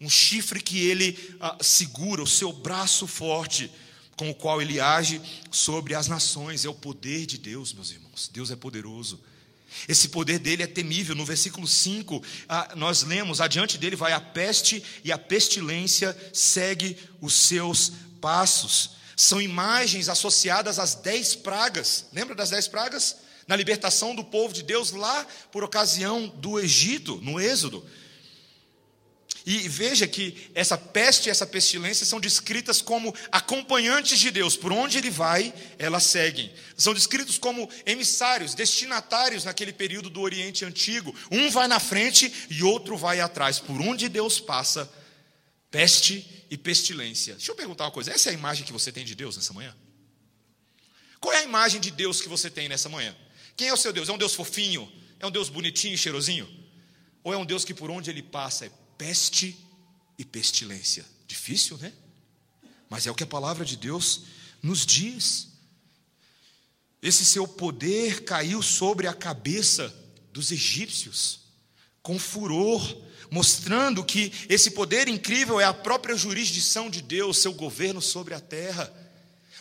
um 0.02 0.10
chifre 0.10 0.62
que 0.62 0.86
ele 0.86 1.18
ah, 1.40 1.58
segura, 1.62 2.22
o 2.22 2.28
seu 2.28 2.52
braço 2.52 3.08
forte, 3.08 3.72
com 4.18 4.30
o 4.30 4.36
qual 4.36 4.62
ele 4.62 4.80
age 4.80 5.22
sobre 5.50 5.96
as 5.96 6.08
nações. 6.08 6.66
É 6.66 6.70
o 6.70 6.75
poder 6.75 7.25
de 7.25 7.38
Deus, 7.38 7.74
meus 7.74 7.90
irmãos. 7.90 8.30
Deus 8.32 8.52
é 8.52 8.56
poderoso. 8.56 9.20
Esse 9.88 10.10
poder 10.10 10.40
dele 10.40 10.62
é 10.62 10.68
temível. 10.68 11.16
No 11.16 11.25
versículo 11.25 11.66
5, 11.66 12.22
ah, 12.50 12.74
nós 12.75 13.04
lemos: 13.04 13.40
adiante 13.40 13.78
dele 13.78 13.96
vai 13.96 14.12
a 14.12 14.20
peste, 14.20 14.84
e 15.04 15.12
a 15.12 15.18
pestilência 15.18 16.16
segue 16.34 16.98
os 17.22 17.34
seus 17.34 17.94
passos. 18.24 18.92
São 19.18 19.42
imagens 19.42 20.08
associadas 20.08 20.80
às 20.80 20.96
dez 20.96 21.36
pragas. 21.36 22.06
Lembra 22.13 22.34
das 22.34 22.51
dez 22.51 22.70
pragas? 22.70 23.18
Na 23.46 23.58
libertação 23.58 24.15
do 24.15 24.24
povo 24.24 24.53
de 24.53 24.63
Deus 24.63 24.92
lá 24.92 25.27
por 25.51 25.62
ocasião 25.62 26.30
do 26.30 26.58
Egito, 26.58 27.20
no 27.22 27.38
Êxodo. 27.42 27.86
E 29.46 29.68
veja 29.68 30.08
que 30.08 30.50
essa 30.56 30.77
peste 30.77 31.27
e 31.27 31.30
essa 31.30 31.46
pestilência 31.46 32.06
são 32.06 32.18
descritas 32.18 32.82
como 32.82 33.13
acompanhantes 33.30 34.18
de 34.18 34.32
Deus. 34.32 34.56
Por 34.56 34.72
onde 34.72 34.98
ele 34.98 35.10
vai, 35.10 35.53
elas 35.77 36.03
seguem. 36.03 36.50
São 36.77 36.94
descritos 36.94 37.38
como 37.38 37.70
emissários, 37.86 38.56
destinatários 38.56 39.44
naquele 39.44 39.74
período 39.74 40.10
do 40.10 40.22
Oriente 40.22 40.63
Antigo. 40.63 41.13
Um 41.30 41.51
vai 41.51 41.68
na 41.68 41.82
frente 41.82 42.32
e 42.50 42.63
outro 42.63 42.96
vai 42.96 43.20
atrás. 43.20 43.60
Por 43.60 43.82
onde 43.82 44.08
Deus 44.08 44.39
passa, 44.39 44.89
peste 45.70 46.33
e 46.54 46.58
pestilência. 46.58 47.34
Deixa 47.34 47.52
eu 47.52 47.56
perguntar 47.56 47.86
uma 47.86 47.92
coisa: 47.92 48.12
essa 48.12 48.30
é 48.30 48.32
a 48.32 48.34
imagem 48.36 48.64
que 48.64 48.72
você 48.72 48.92
tem 48.92 49.04
de 49.04 49.16
Deus 49.16 49.36
nessa 49.36 49.52
manhã? 49.54 49.76
Qual 51.20 51.34
é 51.34 51.40
a 51.40 51.44
imagem 51.44 51.82
de 51.82 51.90
Deus 51.90 52.22
que 52.22 52.30
você 52.30 52.48
tem 52.48 52.70
nessa 52.70 52.88
manhã? 52.88 53.16
Quem 53.58 53.70
é 53.70 53.74
o 53.74 53.78
seu 53.78 53.92
Deus? 53.92 54.08
É 54.08 54.12
um 54.12 54.20
Deus 54.20 54.36
fofinho? 54.36 54.92
É 55.20 55.26
um 55.26 55.32
Deus 55.32 55.50
bonitinho 55.50 55.96
e 55.96 55.98
cheirosinho? 55.98 56.48
Ou 57.24 57.34
é 57.34 57.38
um 57.38 57.46
Deus 57.46 57.66
que 57.66 57.74
por 57.74 57.90
onde 57.90 58.12
ele 58.12 58.22
passa 58.22 58.68
é 58.68 58.72
peste 59.00 59.58
e 60.16 60.24
pestilência? 60.24 61.04
Difícil, 61.26 61.76
né? 61.80 61.92
Mas 62.88 63.08
é 63.08 63.12
o 63.12 63.16
que 63.16 63.24
a 63.24 63.28
palavra 63.28 63.66
de 63.66 63.76
Deus 63.76 64.26
nos 64.62 64.86
diz. 64.86 65.48
Esse 67.02 67.26
seu 67.26 67.48
poder 67.48 68.26
caiu 68.26 68.62
sobre 68.62 69.08
a 69.08 69.14
cabeça 69.14 69.92
dos 70.32 70.52
egípcios, 70.52 71.40
com 72.04 72.20
furor, 72.20 72.96
mostrando 73.34 74.04
que 74.04 74.32
esse 74.48 74.70
poder 74.70 75.08
incrível 75.08 75.60
é 75.60 75.63
a 75.63 75.74
própria 75.74 76.16
jurisdição 76.16 76.88
de 76.88 77.02
Deus, 77.02 77.40
seu 77.40 77.52
governo 77.52 78.00
sobre 78.00 78.36
a 78.36 78.40
terra. 78.40 78.94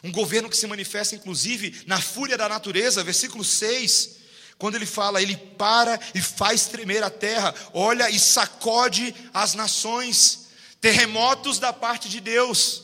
Um 0.04 0.12
governo 0.12 0.50
que 0.50 0.56
se 0.58 0.66
manifesta, 0.66 1.14
inclusive, 1.14 1.82
na 1.86 1.98
fúria 1.98 2.36
da 2.36 2.50
natureza, 2.50 3.02
versículo 3.02 3.42
6, 3.42 4.16
quando 4.58 4.74
ele 4.74 4.84
fala, 4.84 5.22
ele 5.22 5.38
para 5.38 5.98
e 6.14 6.20
faz 6.20 6.66
tremer 6.66 7.02
a 7.02 7.08
terra, 7.08 7.54
olha 7.72 8.10
e 8.10 8.20
sacode 8.20 9.14
as 9.32 9.54
nações, 9.54 10.48
terremotos 10.78 11.58
da 11.58 11.72
parte 11.72 12.10
de 12.10 12.20
Deus, 12.20 12.82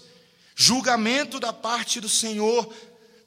julgamento 0.56 1.38
da 1.38 1.52
parte 1.52 2.00
do 2.00 2.08
Senhor, 2.08 2.74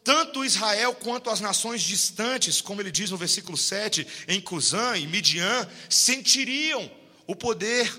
tanto 0.04 0.44
Israel 0.44 0.96
quanto 0.96 1.30
as 1.30 1.40
nações 1.40 1.84
distantes, 1.84 2.60
como 2.60 2.82
ele 2.82 2.92
diz 2.92 3.12
no 3.12 3.18
versículo 3.18 3.56
7, 3.56 4.08
em 4.28 4.42
Cusã 4.42 4.98
e 4.98 5.06
Midian, 5.06 5.70
sentiriam 5.88 7.01
o 7.28 7.36
poder 7.36 7.92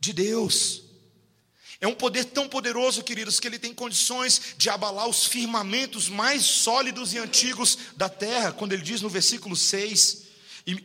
de 0.00 0.12
Deus. 0.12 0.82
É 1.80 1.86
um 1.86 1.94
poder 1.94 2.26
tão 2.26 2.46
poderoso, 2.46 3.02
queridos, 3.02 3.40
que 3.40 3.46
ele 3.46 3.58
tem 3.58 3.72
condições 3.72 4.54
de 4.58 4.68
abalar 4.68 5.08
os 5.08 5.24
firmamentos 5.24 6.08
mais 6.10 6.44
sólidos 6.44 7.14
e 7.14 7.18
antigos 7.18 7.78
da 7.96 8.08
terra, 8.08 8.52
quando 8.52 8.74
ele 8.74 8.82
diz 8.82 9.00
no 9.00 9.08
versículo 9.08 9.56
6: 9.56 10.24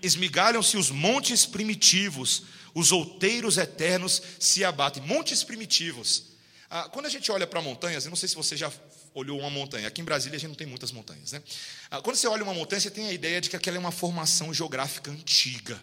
Esmigalham-se 0.01 0.77
os 0.77 0.89
montes 0.89 1.45
primitivos, 1.45 2.43
os 2.73 2.93
outeiros 2.93 3.57
eternos 3.57 4.21
se 4.39 4.63
abatem. 4.63 5.03
Montes 5.03 5.43
primitivos. 5.43 6.35
Ah, 6.69 6.87
quando 6.89 7.07
a 7.07 7.09
gente 7.09 7.29
olha 7.29 7.45
para 7.45 7.61
montanhas, 7.61 8.05
eu 8.05 8.09
não 8.09 8.15
sei 8.15 8.29
se 8.29 8.35
você 8.35 8.55
já 8.55 8.71
olhou 9.13 9.39
uma 9.39 9.49
montanha, 9.49 9.87
aqui 9.87 10.01
em 10.01 10.05
Brasília 10.05 10.37
a 10.37 10.39
gente 10.39 10.49
não 10.49 10.55
tem 10.55 10.67
muitas 10.67 10.91
montanhas, 10.91 11.33
né? 11.33 11.43
Ah, 11.91 12.01
quando 12.01 12.15
você 12.15 12.27
olha 12.27 12.43
uma 12.43 12.53
montanha, 12.53 12.79
você 12.79 12.89
tem 12.89 13.07
a 13.07 13.13
ideia 13.13 13.41
de 13.41 13.49
que 13.49 13.55
aquela 13.55 13.75
é 13.75 13.79
uma 13.79 13.91
formação 13.91 14.53
geográfica 14.53 15.11
antiga, 15.11 15.81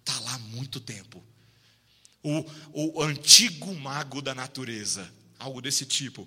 está 0.00 0.18
lá 0.20 0.34
há 0.34 0.38
muito 0.38 0.80
tempo 0.80 1.22
o, 2.24 2.98
o 2.98 3.02
antigo 3.02 3.74
mago 3.74 4.22
da 4.22 4.34
natureza, 4.34 5.12
algo 5.38 5.60
desse 5.60 5.84
tipo. 5.84 6.26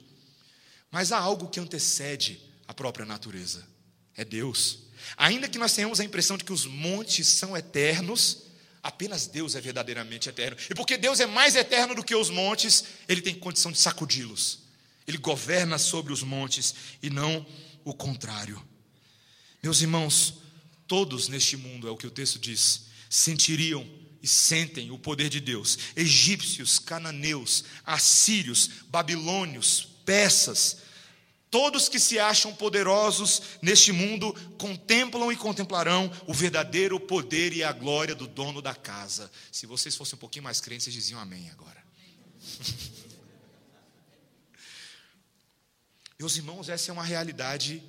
Mas 0.92 1.12
há 1.12 1.18
algo 1.18 1.50
que 1.50 1.60
antecede 1.60 2.39
a 2.68 2.74
própria 2.74 3.06
natureza: 3.06 3.68
é 4.16 4.24
Deus. 4.24 4.80
Ainda 5.18 5.50
que 5.50 5.58
nós 5.58 5.74
tenhamos 5.74 6.00
a 6.00 6.04
impressão 6.04 6.38
de 6.38 6.44
que 6.44 6.54
os 6.54 6.66
montes 6.66 7.27
são 7.27 7.58
eternos, 7.58 8.44
apenas 8.84 9.27
Deus 9.27 9.56
é 9.56 9.62
verdadeiramente 9.62 10.30
eterno. 10.30 10.58
E 10.70 10.75
porque 10.75 10.98
Deus 10.98 11.20
é 11.20 11.25
mais 11.25 11.56
eterno 11.56 11.96
do 11.96 12.04
que 12.04 12.16
os 12.16 12.30
montes, 12.30 12.84
Ele 13.08 13.22
tem 13.22 13.36
condição 13.36 13.72
de 13.72 13.80
sacudi-los. 13.80 14.60
Ele 15.08 15.18
governa 15.18 15.77
sobre 15.77 16.13
os 16.13 16.22
montes 16.22 16.75
e 17.01 17.10
não 17.10 17.46
o 17.84 17.94
contrário. 17.94 18.62
Meus 19.63 19.82
irmãos, 19.82 20.36
todos 20.88 21.27
neste 21.27 21.58
mundo, 21.58 21.88
é 21.88 21.92
o 21.92 21.98
que 21.98 22.06
o 22.06 22.12
texto 22.12 22.38
diz, 22.38 22.88
sentiriam 23.10 23.88
e 24.28 24.30
sentem 24.30 24.92
o 24.92 25.00
poder 25.00 25.30
de 25.30 25.40
Deus. 25.40 25.80
Egípcios, 25.96 26.78
cananeus, 26.78 27.64
assírios, 27.86 28.70
babilônios, 28.90 29.88
persas, 30.06 30.80
todos 31.50 31.88
que 31.88 31.98
se 31.98 32.20
acham 32.20 32.54
poderosos 32.54 33.42
neste 33.62 33.94
mundo 33.94 34.34
contemplam 34.58 35.32
e 35.32 35.38
contemplarão 35.38 36.12
o 36.28 36.34
verdadeiro 36.34 37.00
poder 37.00 37.54
e 37.54 37.64
a 37.64 37.72
glória 37.72 38.14
do 38.14 38.28
dono 38.28 38.62
da 38.62 38.76
casa. 38.76 39.32
Se 39.50 39.66
vocês 39.66 39.96
fossem 39.96 40.18
um 40.18 40.20
pouquinho 40.20 40.44
mais 40.44 40.60
crentes, 40.60 40.84
vocês 40.84 40.94
diziam 40.94 41.22
amém 41.22 41.50
agora. 41.50 41.82
Meus 46.20 46.36
irmãos, 46.36 46.68
essa 46.68 46.92
é 46.92 46.94
uma 46.94 47.06
realidade 47.06 47.82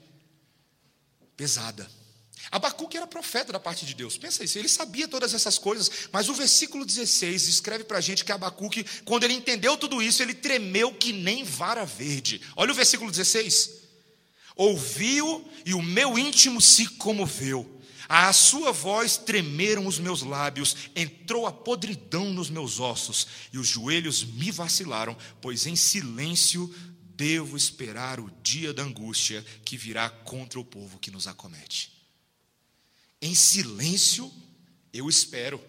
pesada. 1.37 1.91
Abacuque 2.51 2.97
era 2.97 3.07
profeta 3.07 3.53
da 3.53 3.61
parte 3.61 3.85
de 3.85 3.95
Deus. 3.95 4.17
Pensa 4.17 4.43
isso, 4.43 4.59
ele 4.59 4.69
sabia 4.69 5.07
todas 5.07 5.35
essas 5.35 5.59
coisas, 5.59 5.91
mas 6.11 6.29
o 6.29 6.35
versículo 6.35 6.85
16 6.85 7.47
escreve 7.47 7.85
para 7.85 7.99
a 7.99 8.01
gente 8.01 8.25
que 8.25 8.33
Abacuque, 8.33 8.85
quando 9.05 9.25
ele 9.25 9.35
entendeu 9.35 9.77
tudo 9.77 10.03
isso, 10.03 10.23
ele 10.23 10.35
tremeu 10.35 10.93
que 10.93 11.13
nem 11.13 11.45
vara 11.45 11.85
verde. 11.85 12.41
Olha 12.57 12.73
o 12.73 12.75
versículo 12.75 13.11
16. 13.11 13.71
Ouviu 14.57 15.47
e 15.65 15.75
o 15.75 15.83
meu 15.83 16.19
íntimo 16.19 16.61
se 16.61 16.87
comoveu. 16.87 17.79
À 18.09 18.33
sua 18.33 18.73
voz 18.73 19.19
tremeram 19.19 19.87
os 19.87 19.99
meus 19.99 20.23
lábios, 20.23 20.75
entrou 20.97 21.47
a 21.47 21.53
podridão 21.53 22.31
nos 22.31 22.49
meus 22.49 22.81
ossos, 22.81 23.27
e 23.53 23.59
os 23.59 23.69
joelhos 23.69 24.25
me 24.25 24.51
vacilaram, 24.51 25.15
pois 25.43 25.67
em 25.67 25.77
silêncio 25.77 26.75
devo 27.15 27.57
esperar 27.57 28.19
o 28.19 28.31
dia 28.43 28.73
da 28.73 28.83
angústia 28.83 29.45
que 29.63 29.77
virá 29.77 30.09
contra 30.09 30.59
o 30.59 30.65
povo 30.65 30.99
que 30.99 31.11
nos 31.11 31.27
acomete. 31.27 31.98
Em 33.21 33.35
silêncio, 33.35 34.33
eu 34.93 35.09
espero. 35.09 35.63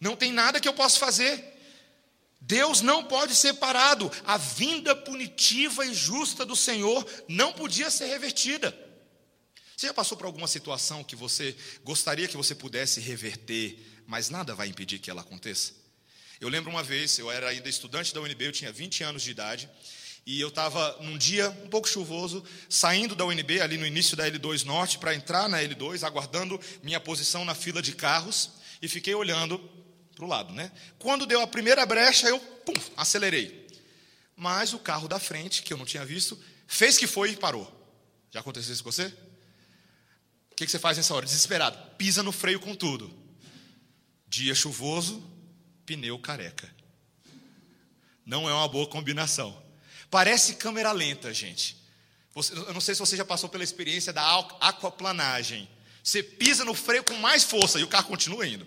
Não 0.00 0.16
tem 0.16 0.32
nada 0.32 0.60
que 0.60 0.68
eu 0.68 0.74
possa 0.74 0.98
fazer. 0.98 1.56
Deus 2.40 2.80
não 2.80 3.04
pode 3.04 3.34
ser 3.34 3.54
parado. 3.54 4.10
A 4.24 4.36
vinda 4.36 4.94
punitiva 4.94 5.84
e 5.84 5.94
justa 5.94 6.44
do 6.44 6.54
Senhor 6.54 7.06
não 7.28 7.52
podia 7.52 7.90
ser 7.90 8.06
revertida. 8.06 8.76
Você 9.76 9.88
já 9.88 9.94
passou 9.94 10.16
por 10.16 10.26
alguma 10.26 10.46
situação 10.46 11.04
que 11.04 11.14
você 11.14 11.54
gostaria 11.84 12.28
que 12.28 12.36
você 12.36 12.54
pudesse 12.54 13.00
reverter, 13.00 13.78
mas 14.06 14.30
nada 14.30 14.54
vai 14.54 14.68
impedir 14.68 14.98
que 14.98 15.10
ela 15.10 15.20
aconteça? 15.20 15.74
Eu 16.40 16.48
lembro 16.48 16.70
uma 16.70 16.82
vez, 16.82 17.18
eu 17.18 17.30
era 17.30 17.48
ainda 17.48 17.68
estudante 17.68 18.14
da 18.14 18.20
UNB, 18.20 18.46
eu 18.46 18.52
tinha 18.52 18.72
20 18.72 19.04
anos 19.04 19.22
de 19.22 19.30
idade, 19.30 19.68
e 20.26 20.40
eu 20.40 20.48
estava 20.48 20.98
num 21.00 21.16
dia 21.16 21.48
um 21.64 21.68
pouco 21.68 21.88
chuvoso, 21.88 22.44
saindo 22.68 23.14
da 23.14 23.24
UNB, 23.24 23.60
ali 23.60 23.78
no 23.78 23.86
início 23.86 24.16
da 24.16 24.28
L2 24.28 24.64
Norte, 24.64 24.98
para 24.98 25.14
entrar 25.14 25.48
na 25.48 25.62
L2, 25.62 26.02
aguardando 26.02 26.60
minha 26.82 26.98
posição 26.98 27.44
na 27.44 27.54
fila 27.54 27.80
de 27.80 27.92
carros, 27.92 28.50
e 28.82 28.88
fiquei 28.88 29.14
olhando 29.14 29.56
para 30.16 30.24
o 30.24 30.28
lado. 30.28 30.52
Né? 30.52 30.72
Quando 30.98 31.26
deu 31.26 31.40
a 31.40 31.46
primeira 31.46 31.86
brecha, 31.86 32.26
eu 32.26 32.40
pum, 32.40 32.74
acelerei. 32.96 33.68
Mas 34.34 34.72
o 34.72 34.80
carro 34.80 35.06
da 35.06 35.20
frente, 35.20 35.62
que 35.62 35.72
eu 35.72 35.76
não 35.78 35.86
tinha 35.86 36.04
visto, 36.04 36.36
fez 36.66 36.98
que 36.98 37.06
foi 37.06 37.30
e 37.30 37.36
parou. 37.36 37.72
Já 38.32 38.40
aconteceu 38.40 38.74
isso 38.74 38.82
com 38.82 38.90
você? 38.90 39.06
O 40.50 40.56
que 40.56 40.66
você 40.66 40.78
faz 40.78 40.96
nessa 40.96 41.14
hora? 41.14 41.24
Desesperado. 41.24 41.78
Pisa 41.96 42.22
no 42.22 42.32
freio 42.32 42.58
com 42.58 42.74
tudo. 42.74 43.14
Dia 44.26 44.54
chuvoso, 44.56 45.22
pneu 45.86 46.18
careca. 46.18 46.74
Não 48.24 48.50
é 48.50 48.52
uma 48.52 48.66
boa 48.66 48.88
combinação. 48.88 49.65
Parece 50.10 50.54
câmera 50.54 50.92
lenta, 50.92 51.32
gente. 51.32 51.76
eu 52.34 52.72
não 52.72 52.80
sei 52.80 52.94
se 52.94 53.00
você 53.00 53.16
já 53.16 53.24
passou 53.24 53.48
pela 53.48 53.64
experiência 53.64 54.12
da 54.12 54.38
aquaplanagem. 54.60 55.68
Você 56.02 56.22
pisa 56.22 56.64
no 56.64 56.74
freio 56.74 57.02
com 57.02 57.14
mais 57.14 57.42
força 57.42 57.80
e 57.80 57.82
o 57.82 57.88
carro 57.88 58.06
continua 58.06 58.46
indo. 58.46 58.66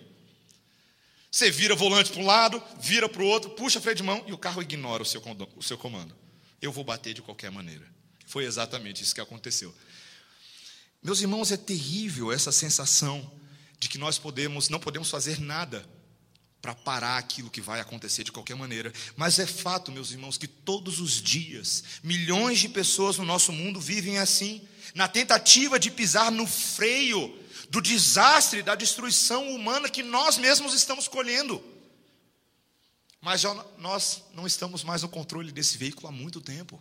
Você 1.30 1.50
vira 1.50 1.74
o 1.74 1.76
volante 1.76 2.10
para 2.10 2.20
um 2.20 2.26
lado, 2.26 2.62
vira 2.80 3.08
para 3.08 3.22
o 3.22 3.26
outro, 3.26 3.50
puxa 3.50 3.80
freio 3.80 3.96
de 3.96 4.02
mão 4.02 4.22
e 4.26 4.32
o 4.32 4.38
carro 4.38 4.60
ignora 4.60 5.02
o 5.02 5.06
seu, 5.06 5.22
o 5.56 5.62
seu 5.62 5.78
comando. 5.78 6.14
Eu 6.60 6.72
vou 6.72 6.84
bater 6.84 7.14
de 7.14 7.22
qualquer 7.22 7.50
maneira. 7.50 7.86
Foi 8.26 8.44
exatamente 8.44 9.02
isso 9.02 9.14
que 9.14 9.20
aconteceu. 9.20 9.74
Meus 11.02 11.20
irmãos, 11.20 11.50
é 11.50 11.56
terrível 11.56 12.30
essa 12.30 12.52
sensação 12.52 13.32
de 13.78 13.88
que 13.88 13.96
nós 13.96 14.18
podemos, 14.18 14.68
não 14.68 14.78
podemos 14.78 15.08
fazer 15.08 15.40
nada 15.40 15.88
para 16.60 16.74
parar 16.74 17.16
aquilo 17.16 17.50
que 17.50 17.60
vai 17.60 17.80
acontecer 17.80 18.24
de 18.24 18.32
qualquer 18.32 18.54
maneira. 18.54 18.92
Mas 19.16 19.38
é 19.38 19.46
fato, 19.46 19.90
meus 19.90 20.10
irmãos, 20.10 20.36
que 20.36 20.46
todos 20.46 21.00
os 21.00 21.22
dias, 21.22 21.84
milhões 22.02 22.58
de 22.58 22.68
pessoas 22.68 23.16
no 23.16 23.24
nosso 23.24 23.52
mundo 23.52 23.80
vivem 23.80 24.18
assim, 24.18 24.62
na 24.94 25.08
tentativa 25.08 25.78
de 25.78 25.90
pisar 25.90 26.30
no 26.30 26.46
freio 26.46 27.38
do 27.70 27.80
desastre, 27.80 28.62
da 28.62 28.74
destruição 28.74 29.54
humana 29.54 29.88
que 29.88 30.02
nós 30.02 30.36
mesmos 30.36 30.74
estamos 30.74 31.06
colhendo. 31.06 31.62
Mas 33.20 33.42
já 33.42 33.54
nós 33.78 34.24
não 34.34 34.46
estamos 34.46 34.82
mais 34.82 35.02
no 35.02 35.08
controle 35.08 35.52
desse 35.52 35.78
veículo 35.78 36.08
há 36.08 36.12
muito 36.12 36.40
tempo. 36.40 36.80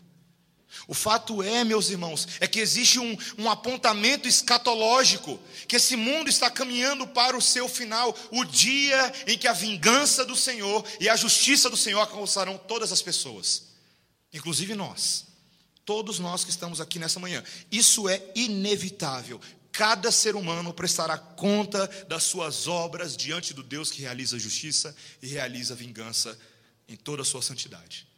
O 0.87 0.93
fato 0.93 1.41
é, 1.41 1.63
meus 1.63 1.89
irmãos, 1.89 2.27
é 2.39 2.47
que 2.47 2.59
existe 2.59 2.99
um, 2.99 3.17
um, 3.37 3.49
apontamento 3.49 4.27
escatológico, 4.27 5.39
que 5.67 5.75
esse 5.75 5.95
mundo 5.95 6.29
está 6.29 6.49
caminhando 6.49 7.07
para 7.07 7.37
o 7.37 7.41
seu 7.41 7.67
final, 7.67 8.15
o 8.31 8.43
dia 8.43 9.13
em 9.27 9.37
que 9.37 9.47
a 9.47 9.53
vingança 9.53 10.25
do 10.25 10.35
Senhor 10.35 10.85
e 10.99 11.09
a 11.09 11.15
justiça 11.15 11.69
do 11.69 11.77
Senhor 11.77 11.99
alcançarão 11.99 12.57
todas 12.57 12.91
as 12.91 13.01
pessoas, 13.01 13.63
inclusive 14.33 14.75
nós, 14.75 15.25
todos 15.85 16.19
nós 16.19 16.43
que 16.43 16.51
estamos 16.51 16.81
aqui 16.81 16.99
nessa 16.99 17.19
manhã. 17.19 17.43
Isso 17.71 18.07
é 18.07 18.21
inevitável. 18.35 19.39
Cada 19.71 20.11
ser 20.11 20.35
humano 20.35 20.73
prestará 20.73 21.17
conta 21.17 21.87
das 22.07 22.23
suas 22.23 22.67
obras 22.67 23.15
diante 23.15 23.53
do 23.53 23.63
Deus 23.63 23.91
que 23.91 24.01
realiza 24.01 24.37
justiça 24.39 24.95
e 25.21 25.27
realiza 25.27 25.75
vingança 25.75 26.37
em 26.87 26.95
toda 26.95 27.21
a 27.21 27.25
sua 27.25 27.41
santidade. 27.41 28.08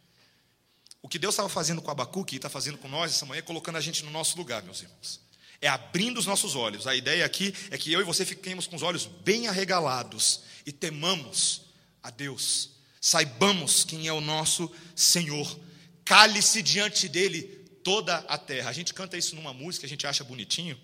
O 1.02 1.08
que 1.08 1.18
Deus 1.18 1.34
estava 1.34 1.48
fazendo 1.48 1.82
com 1.82 1.90
Abacuque 1.90 2.36
e 2.36 2.38
está 2.38 2.48
fazendo 2.48 2.78
com 2.78 2.88
nós 2.88 3.12
essa 3.12 3.26
manhã 3.26 3.40
é 3.40 3.42
colocando 3.42 3.76
a 3.76 3.80
gente 3.80 4.04
no 4.04 4.10
nosso 4.12 4.38
lugar, 4.38 4.62
meus 4.62 4.80
irmãos. 4.80 5.20
É 5.60 5.68
abrindo 5.68 6.18
os 6.18 6.26
nossos 6.26 6.54
olhos. 6.54 6.86
A 6.86 6.94
ideia 6.94 7.26
aqui 7.26 7.52
é 7.70 7.76
que 7.76 7.92
eu 7.92 8.00
e 8.00 8.04
você 8.04 8.24
fiquemos 8.24 8.66
com 8.68 8.76
os 8.76 8.82
olhos 8.82 9.06
bem 9.06 9.48
arregalados 9.48 10.42
e 10.64 10.70
temamos 10.72 11.62
a 12.02 12.10
Deus. 12.10 12.70
Saibamos 13.00 13.84
quem 13.84 14.06
é 14.06 14.12
o 14.12 14.20
nosso 14.20 14.70
Senhor. 14.94 15.58
Cale-se 16.04 16.62
diante 16.62 17.08
dele 17.08 17.42
toda 17.82 18.18
a 18.18 18.38
terra. 18.38 18.70
A 18.70 18.72
gente 18.72 18.94
canta 18.94 19.16
isso 19.18 19.34
numa 19.34 19.52
música, 19.52 19.86
a 19.86 19.88
gente 19.88 20.06
acha 20.06 20.22
bonitinho. 20.22 20.80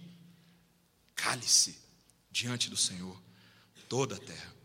Cale-se 1.15 1.79
diante 2.31 2.69
do 2.69 2.77
Senhor 2.77 3.21
toda 3.89 4.17
a 4.17 4.19
terra. 4.19 4.58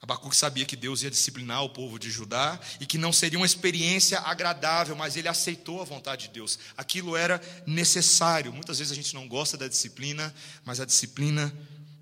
Abacuque 0.00 0.36
sabia 0.36 0.64
que 0.64 0.76
Deus 0.76 1.02
ia 1.02 1.10
disciplinar 1.10 1.64
o 1.64 1.70
povo 1.70 1.98
de 1.98 2.08
Judá 2.08 2.58
e 2.80 2.86
que 2.86 2.96
não 2.96 3.12
seria 3.12 3.38
uma 3.38 3.46
experiência 3.46 4.20
agradável, 4.20 4.94
mas 4.94 5.16
ele 5.16 5.26
aceitou 5.26 5.82
a 5.82 5.84
vontade 5.84 6.28
de 6.28 6.34
Deus. 6.34 6.58
Aquilo 6.76 7.16
era 7.16 7.40
necessário. 7.66 8.52
Muitas 8.52 8.78
vezes 8.78 8.92
a 8.92 8.94
gente 8.94 9.12
não 9.12 9.26
gosta 9.26 9.56
da 9.56 9.66
disciplina, 9.66 10.32
mas 10.64 10.80
a 10.80 10.84
disciplina 10.84 11.52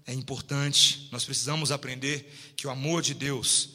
é 0.07 0.13
importante. 0.13 1.09
Nós 1.11 1.25
precisamos 1.25 1.73
aprender 1.73 2.53
que 2.55 2.67
o 2.67 2.71
amor 2.71 3.01
de 3.01 3.15
Deus 3.15 3.71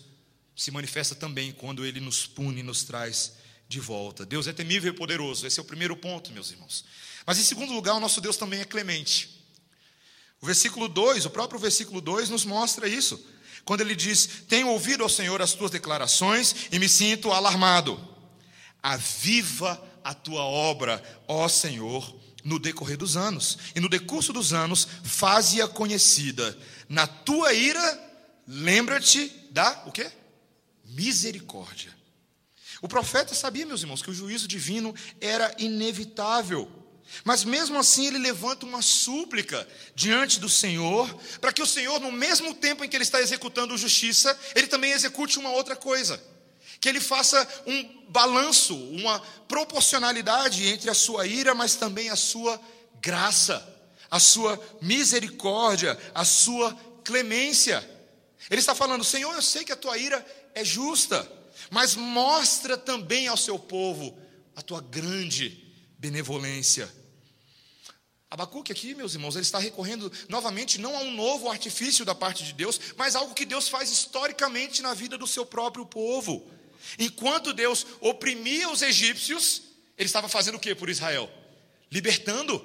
se 0.56 0.70
manifesta 0.70 1.16
também 1.16 1.52
quando 1.52 1.84
ele 1.84 2.00
nos 2.00 2.28
pune 2.28 2.60
e 2.60 2.64
nos 2.64 2.84
traz 2.84 3.34
de 3.68 3.80
volta. 3.80 4.24
Deus 4.24 4.46
é 4.46 4.54
temível 4.54 4.94
e 4.94 4.96
poderoso. 4.96 5.48
Esse 5.48 5.60
é 5.60 5.64
o 5.64 5.66
primeiro 5.66 5.98
ponto, 5.98 6.32
meus 6.32 6.52
irmãos. 6.52 6.86
Mas 7.26 7.40
em 7.40 7.44
segundo 7.44 7.74
lugar, 7.74 7.96
o 7.96 8.00
nosso 8.00 8.22
Deus 8.22 8.38
também 8.38 8.60
é 8.60 8.66
clemente. 8.66 9.44
O 10.40 10.46
versículo 10.46 10.88
2, 10.88 11.26
o 11.26 11.30
próprio 11.30 11.60
versículo 11.60 12.02
2 12.02 12.30
nos 12.30 12.46
mostra 12.46 12.88
isso. 12.88 13.24
Quando 13.66 13.82
ele 13.82 13.96
diz: 13.96 14.28
Tenho 14.48 14.70
ouvido 14.70 15.04
ao 15.04 15.10
Senhor 15.10 15.42
as 15.42 15.54
tuas 15.54 15.72
declarações 15.72 16.56
e 16.72 16.80
me 16.80 16.90
sinto 16.90 17.32
alarmado. 17.32 18.00
Aviva 18.82 19.82
a 20.04 20.14
tua 20.14 20.44
obra, 20.44 21.02
ó 21.28 21.48
Senhor, 21.48 22.16
no 22.44 22.60
decorrer 22.60 22.98
dos 22.98 23.16
anos, 23.16 23.58
e 23.76 23.80
no 23.80 23.88
decurso 23.88 24.34
dos 24.34 24.54
anos, 24.54 24.88
faze-a 25.04 25.68
conhecida. 25.68 26.58
Na 26.90 27.06
tua 27.06 27.54
ira, 27.54 28.12
lembra-te 28.48 29.32
da 29.52 29.84
o 29.86 29.92
quê? 29.92 30.12
Misericórdia. 30.86 31.96
O 32.82 32.88
profeta 32.88 33.36
sabia, 33.36 33.66
meus 33.66 33.82
irmãos, 33.82 34.02
que 34.02 34.10
o 34.10 34.14
juízo 34.14 34.48
divino 34.48 34.94
era 35.20 35.54
inevitável. 35.60 36.81
Mas 37.24 37.44
mesmo 37.44 37.78
assim 37.78 38.08
ele 38.08 38.18
levanta 38.18 38.66
uma 38.66 38.82
súplica 38.82 39.68
diante 39.94 40.40
do 40.40 40.50
Senhor, 40.50 41.14
para 41.40 41.52
que 41.52 41.62
o 41.62 41.68
Senhor, 41.68 42.00
no 42.00 42.12
mesmo 42.12 42.54
tempo 42.54 42.84
em 42.84 42.90
que 42.90 42.96
ele 42.96 43.04
está 43.04 43.22
executando 43.22 43.78
justiça, 43.78 44.38
ele 44.56 44.68
também 44.68 44.92
execute 44.92 45.38
uma 45.38 45.52
outra 45.52 45.76
coisa. 45.76 46.22
Que 46.80 46.90
ele 46.90 47.00
faça 47.00 47.48
um 47.68 48.06
balanço, 48.10 48.76
uma 48.76 49.20
proporcionalidade 49.48 50.68
entre 50.68 50.90
a 50.90 50.96
sua 50.96 51.28
ira, 51.28 51.54
mas 51.54 51.76
também 51.76 52.10
a 52.10 52.16
sua 52.16 52.60
graça, 53.00 53.68
a 54.10 54.20
sua 54.20 54.60
misericórdia, 54.82 55.98
a 56.16 56.26
sua 56.26 56.76
clemência. 57.04 57.88
Ele 58.50 58.60
está 58.60 58.74
falando: 58.74 59.04
Senhor, 59.04 59.34
eu 59.36 59.42
sei 59.42 59.64
que 59.64 59.72
a 59.72 59.78
tua 59.78 59.98
ira 59.98 60.26
é 60.56 60.66
justa, 60.66 61.30
mas 61.70 61.96
mostra 61.96 62.78
também 62.78 63.28
ao 63.28 63.38
seu 63.38 63.60
povo 63.60 64.18
a 64.56 64.62
tua 64.62 64.82
grande 64.82 65.71
benevolência 66.02 66.92
Abacuque 68.32 68.72
aqui, 68.72 68.96
meus 68.96 69.14
irmãos, 69.14 69.36
ele 69.36 69.44
está 69.44 69.60
recorrendo 69.60 70.10
novamente 70.30 70.80
não 70.80 70.96
a 70.96 71.02
um 71.02 71.12
novo 71.12 71.50
artifício 71.50 72.06
da 72.06 72.16
parte 72.16 72.46
de 72.46 72.54
Deus, 72.54 72.80
mas 72.96 73.14
algo 73.14 73.34
que 73.34 73.44
Deus 73.44 73.68
faz 73.68 73.92
historicamente 73.92 74.82
na 74.82 74.94
vida 74.94 75.18
do 75.18 75.28
seu 75.28 75.46
próprio 75.46 75.86
povo. 75.86 76.50
Enquanto 76.98 77.52
Deus 77.52 77.86
oprimia 78.00 78.70
os 78.70 78.82
egípcios, 78.82 79.64
ele 79.98 80.06
estava 80.06 80.30
fazendo 80.30 80.56
o 80.56 80.60
que 80.62 80.74
por 80.74 80.90
Israel? 80.90 81.30
Libertando, 81.92 82.64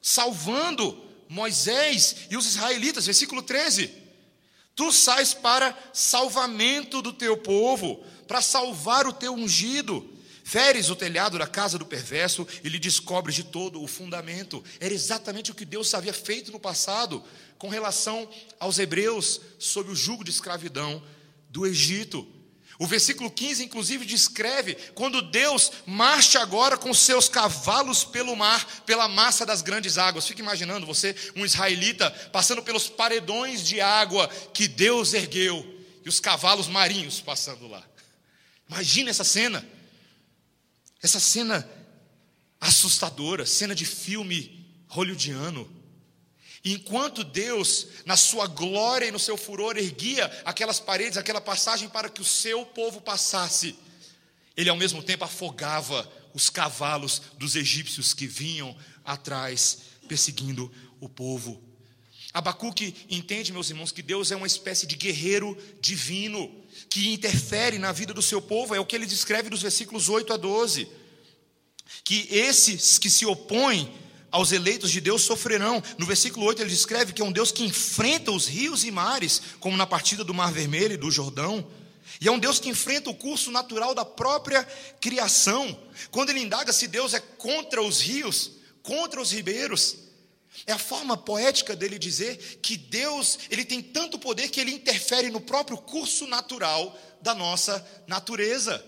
salvando 0.00 0.98
Moisés 1.28 2.16
e 2.30 2.36
os 2.38 2.46
israelitas, 2.46 3.04
versículo 3.04 3.42
13. 3.42 3.92
Tu 4.74 4.90
sais 4.90 5.34
para 5.34 5.76
salvamento 5.92 7.02
do 7.02 7.12
teu 7.12 7.36
povo, 7.36 8.02
para 8.26 8.40
salvar 8.40 9.06
o 9.06 9.12
teu 9.12 9.34
ungido. 9.34 10.13
Feres 10.46 10.90
o 10.90 10.94
telhado 10.94 11.38
da 11.38 11.46
casa 11.46 11.78
do 11.78 11.86
perverso 11.86 12.46
e 12.62 12.68
lhe 12.68 12.78
descobres 12.78 13.34
de 13.34 13.44
todo 13.44 13.82
o 13.82 13.88
fundamento. 13.88 14.62
Era 14.78 14.92
exatamente 14.92 15.50
o 15.50 15.54
que 15.54 15.64
Deus 15.64 15.94
havia 15.94 16.12
feito 16.12 16.52
no 16.52 16.60
passado 16.60 17.24
com 17.56 17.70
relação 17.70 18.28
aos 18.60 18.78
hebreus 18.78 19.40
sob 19.58 19.90
o 19.90 19.96
jugo 19.96 20.22
de 20.22 20.30
escravidão 20.30 21.02
do 21.48 21.66
Egito. 21.66 22.28
O 22.78 22.86
versículo 22.86 23.30
15, 23.30 23.64
inclusive, 23.64 24.04
descreve 24.04 24.74
quando 24.94 25.22
Deus 25.22 25.72
marcha 25.86 26.40
agora 26.40 26.76
com 26.76 26.92
seus 26.92 27.26
cavalos 27.26 28.04
pelo 28.04 28.36
mar, 28.36 28.82
pela 28.84 29.08
massa 29.08 29.46
das 29.46 29.62
grandes 29.62 29.96
águas. 29.96 30.26
Fica 30.26 30.42
imaginando 30.42 30.84
você, 30.84 31.16
um 31.34 31.46
israelita, 31.46 32.10
passando 32.30 32.62
pelos 32.62 32.86
paredões 32.86 33.66
de 33.66 33.80
água 33.80 34.28
que 34.52 34.68
Deus 34.68 35.14
ergueu 35.14 35.64
e 36.04 36.08
os 36.08 36.20
cavalos 36.20 36.68
marinhos 36.68 37.18
passando 37.18 37.66
lá. 37.66 37.82
Imagina 38.68 39.08
essa 39.08 39.24
cena. 39.24 39.64
Essa 41.04 41.20
cena 41.20 41.68
assustadora, 42.58 43.44
cena 43.44 43.74
de 43.74 43.84
filme 43.84 44.66
hollywoodiano. 44.88 45.70
Enquanto 46.64 47.22
Deus, 47.22 47.88
na 48.06 48.16
sua 48.16 48.46
glória 48.46 49.04
e 49.04 49.10
no 49.10 49.18
seu 49.18 49.36
furor, 49.36 49.76
erguia 49.76 50.24
aquelas 50.46 50.80
paredes, 50.80 51.18
aquela 51.18 51.42
passagem 51.42 51.90
para 51.90 52.08
que 52.08 52.22
o 52.22 52.24
seu 52.24 52.64
povo 52.64 53.02
passasse, 53.02 53.76
ele 54.56 54.70
ao 54.70 54.78
mesmo 54.78 55.02
tempo 55.02 55.24
afogava 55.24 56.10
os 56.32 56.48
cavalos 56.48 57.20
dos 57.36 57.54
egípcios 57.54 58.14
que 58.14 58.26
vinham 58.26 58.74
atrás, 59.04 59.80
perseguindo 60.08 60.72
o 61.00 61.06
povo. 61.06 61.62
Abacuque 62.32 62.94
entende, 63.10 63.52
meus 63.52 63.68
irmãos, 63.68 63.92
que 63.92 64.00
Deus 64.00 64.30
é 64.30 64.36
uma 64.36 64.46
espécie 64.46 64.86
de 64.86 64.96
guerreiro 64.96 65.54
divino 65.82 66.63
que 66.88 67.12
interfere 67.12 67.78
na 67.78 67.92
vida 67.92 68.14
do 68.14 68.22
seu 68.22 68.40
povo, 68.40 68.74
é 68.74 68.80
o 68.80 68.86
que 68.86 68.94
ele 68.94 69.06
descreve 69.06 69.50
dos 69.50 69.62
versículos 69.62 70.08
8 70.08 70.32
a 70.32 70.36
12. 70.36 70.88
Que 72.02 72.28
esses 72.30 72.98
que 72.98 73.10
se 73.10 73.26
opõem 73.26 73.92
aos 74.30 74.50
eleitos 74.50 74.90
de 74.90 75.00
Deus 75.00 75.22
sofrerão. 75.22 75.80
No 75.96 76.06
versículo 76.06 76.44
8 76.46 76.60
ele 76.60 76.70
descreve 76.70 77.12
que 77.12 77.22
é 77.22 77.24
um 77.24 77.30
Deus 77.30 77.52
que 77.52 77.64
enfrenta 77.64 78.32
os 78.32 78.48
rios 78.48 78.84
e 78.84 78.90
mares, 78.90 79.40
como 79.60 79.76
na 79.76 79.86
partida 79.86 80.24
do 80.24 80.34
Mar 80.34 80.52
Vermelho 80.52 80.94
e 80.94 80.96
do 80.96 81.10
Jordão. 81.10 81.64
E 82.20 82.26
é 82.26 82.32
um 82.32 82.38
Deus 82.38 82.58
que 82.58 82.68
enfrenta 82.68 83.10
o 83.10 83.14
curso 83.14 83.50
natural 83.50 83.94
da 83.94 84.04
própria 84.04 84.64
criação. 85.00 85.78
Quando 86.10 86.30
ele 86.30 86.40
indaga 86.40 86.72
se 86.72 86.88
Deus 86.88 87.14
é 87.14 87.20
contra 87.20 87.80
os 87.80 88.00
rios, 88.00 88.50
contra 88.82 89.20
os 89.20 89.30
ribeiros, 89.30 89.96
é 90.66 90.72
a 90.72 90.78
forma 90.78 91.16
poética 91.16 91.74
dele 91.74 91.98
dizer 91.98 92.58
que 92.62 92.76
Deus, 92.76 93.38
ele 93.50 93.64
tem 93.64 93.82
tanto 93.82 94.18
poder 94.18 94.48
que 94.48 94.60
ele 94.60 94.72
interfere 94.72 95.30
no 95.30 95.40
próprio 95.40 95.76
curso 95.76 96.26
natural 96.26 96.98
da 97.20 97.34
nossa 97.34 97.84
natureza. 98.06 98.84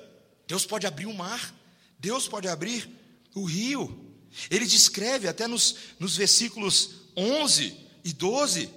Deus 0.47 0.65
pode 0.65 0.87
abrir 0.87 1.07
o 1.07 1.15
mar, 1.15 1.55
Deus 1.99 2.29
pode 2.29 2.49
abrir 2.49 2.89
o 3.35 3.45
rio. 3.45 4.15
Ele 4.51 4.67
descreve 4.67 5.29
até 5.29 5.47
nos, 5.47 5.77
nos 5.99 6.17
versículos 6.17 6.91
11 7.17 7.77
e 8.05 8.13
12 8.13 8.71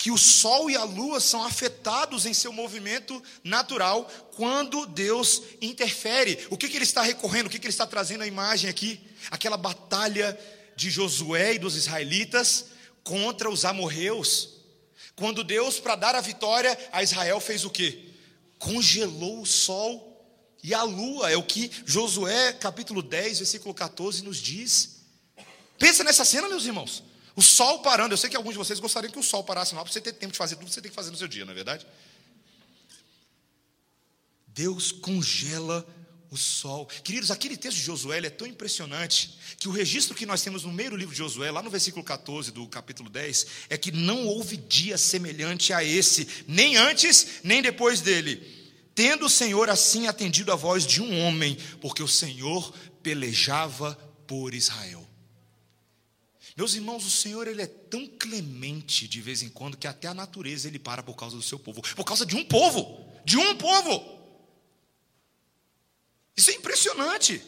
que 0.00 0.10
o 0.10 0.16
sol 0.16 0.70
e 0.70 0.76
a 0.76 0.82
lua 0.82 1.20
são 1.20 1.44
afetados 1.44 2.24
em 2.24 2.32
seu 2.32 2.54
movimento 2.54 3.22
natural 3.44 4.10
quando 4.34 4.86
Deus 4.86 5.42
interfere. 5.60 6.46
O 6.48 6.56
que, 6.56 6.70
que 6.70 6.76
ele 6.78 6.84
está 6.84 7.02
recorrendo? 7.02 7.48
O 7.48 7.50
que, 7.50 7.58
que 7.58 7.66
ele 7.66 7.72
está 7.72 7.86
trazendo 7.86 8.22
a 8.22 8.26
imagem 8.26 8.70
aqui? 8.70 8.98
Aquela 9.30 9.58
batalha 9.58 10.38
de 10.80 10.88
Josué 10.88 11.56
e 11.56 11.58
dos 11.58 11.76
israelitas 11.76 12.64
contra 13.04 13.50
os 13.50 13.66
amorreus. 13.66 14.60
Quando 15.14 15.44
Deus, 15.44 15.78
para 15.78 15.94
dar 15.94 16.14
a 16.14 16.22
vitória 16.22 16.76
a 16.90 17.02
Israel, 17.02 17.38
fez 17.38 17.66
o 17.66 17.70
que? 17.70 18.14
Congelou 18.58 19.42
o 19.42 19.46
sol 19.46 20.08
e 20.62 20.72
a 20.72 20.82
lua, 20.82 21.30
é 21.30 21.36
o 21.36 21.42
que 21.42 21.70
Josué, 21.84 22.54
capítulo 22.54 23.02
10, 23.02 23.40
versículo 23.40 23.74
14, 23.74 24.24
nos 24.24 24.38
diz. 24.38 25.02
Pensa 25.78 26.02
nessa 26.02 26.24
cena, 26.24 26.48
meus 26.48 26.64
irmãos. 26.64 27.02
O 27.36 27.42
sol 27.42 27.80
parando. 27.80 28.14
Eu 28.14 28.18
sei 28.18 28.30
que 28.30 28.36
alguns 28.36 28.52
de 28.52 28.58
vocês 28.58 28.80
gostariam 28.80 29.12
que 29.12 29.18
o 29.18 29.22
sol 29.22 29.44
parasse 29.44 29.74
não, 29.74 29.82
para 29.82 29.92
você 29.92 30.00
ter 30.00 30.14
tempo 30.14 30.32
de 30.32 30.38
fazer 30.38 30.56
tudo 30.56 30.68
que 30.68 30.72
você 30.72 30.80
tem 30.80 30.90
que 30.90 30.96
fazer 30.96 31.10
no 31.10 31.16
seu 31.18 31.28
dia, 31.28 31.44
não 31.44 31.52
é 31.52 31.56
verdade? 31.56 31.86
Deus 34.46 34.92
congela 34.92 35.86
o 36.30 36.36
sol. 36.36 36.86
Queridos, 37.02 37.30
aquele 37.30 37.56
texto 37.56 37.78
de 37.78 37.82
Josué 37.82 38.18
é 38.18 38.30
tão 38.30 38.46
impressionante 38.46 39.36
que 39.58 39.68
o 39.68 39.72
registro 39.72 40.14
que 40.14 40.26
nós 40.26 40.42
temos 40.42 40.64
no 40.64 40.72
meio 40.72 40.90
do 40.90 40.96
livro 40.96 41.12
de 41.12 41.18
Josué, 41.18 41.50
lá 41.50 41.62
no 41.62 41.70
versículo 41.70 42.04
14 42.04 42.52
do 42.52 42.66
capítulo 42.68 43.10
10, 43.10 43.46
é 43.68 43.76
que 43.76 43.90
não 43.90 44.26
houve 44.26 44.56
dia 44.56 44.96
semelhante 44.96 45.72
a 45.72 45.82
esse, 45.82 46.26
nem 46.46 46.76
antes, 46.76 47.40
nem 47.42 47.60
depois 47.60 48.00
dele 48.00 48.60
tendo 48.94 49.24
o 49.24 49.30
Senhor 49.30 49.70
assim 49.70 50.08
atendido 50.08 50.52
a 50.52 50.56
voz 50.56 50.86
de 50.86 51.00
um 51.00 51.20
homem, 51.24 51.56
porque 51.80 52.02
o 52.02 52.08
Senhor 52.08 52.70
pelejava 53.02 53.94
por 54.26 54.52
Israel. 54.52 55.08
Meus 56.54 56.74
irmãos, 56.74 57.06
o 57.06 57.10
Senhor 57.10 57.48
ele 57.48 57.62
é 57.62 57.66
tão 57.66 58.06
clemente 58.06 59.08
de 59.08 59.22
vez 59.22 59.42
em 59.42 59.48
quando 59.48 59.78
que 59.78 59.86
até 59.86 60.06
a 60.06 60.12
natureza 60.12 60.68
ele 60.68 60.78
para 60.78 61.02
por 61.02 61.14
causa 61.16 61.34
do 61.34 61.42
seu 61.42 61.58
povo, 61.58 61.80
por 61.80 62.04
causa 62.04 62.26
de 62.26 62.36
um 62.36 62.44
povo, 62.44 63.06
de 63.24 63.38
um 63.38 63.56
povo. 63.56 64.19
Isso 66.40 66.50
é 66.50 66.54
impressionante. 66.54 67.42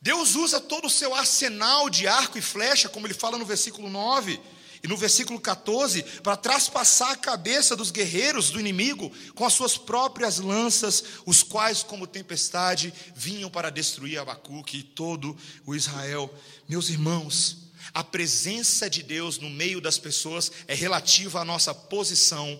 Deus 0.00 0.34
usa 0.34 0.60
todo 0.60 0.86
o 0.86 0.90
seu 0.90 1.14
arsenal 1.14 1.88
de 1.88 2.08
arco 2.08 2.36
e 2.36 2.42
flecha, 2.42 2.88
como 2.88 3.06
ele 3.06 3.14
fala 3.14 3.38
no 3.38 3.46
versículo 3.46 3.88
9, 3.88 4.40
e 4.82 4.88
no 4.88 4.96
versículo 4.96 5.40
14, 5.40 6.02
para 6.24 6.36
traspassar 6.36 7.12
a 7.12 7.16
cabeça 7.16 7.76
dos 7.76 7.92
guerreiros 7.92 8.50
do 8.50 8.58
inimigo 8.58 9.12
com 9.36 9.46
as 9.46 9.52
suas 9.52 9.78
próprias 9.78 10.38
lanças, 10.38 11.04
os 11.24 11.44
quais, 11.44 11.84
como 11.84 12.04
tempestade, 12.04 12.92
vinham 13.14 13.48
para 13.48 13.70
destruir 13.70 14.18
Abacuque 14.18 14.78
e 14.78 14.82
todo 14.82 15.38
o 15.64 15.72
Israel. 15.72 16.34
Meus 16.68 16.88
irmãos, 16.88 17.70
a 17.94 18.02
presença 18.02 18.90
de 18.90 19.04
Deus 19.04 19.38
no 19.38 19.48
meio 19.48 19.80
das 19.80 19.98
pessoas 19.98 20.50
é 20.66 20.74
relativa 20.74 21.42
à 21.42 21.44
nossa 21.44 21.72
posição 21.72 22.58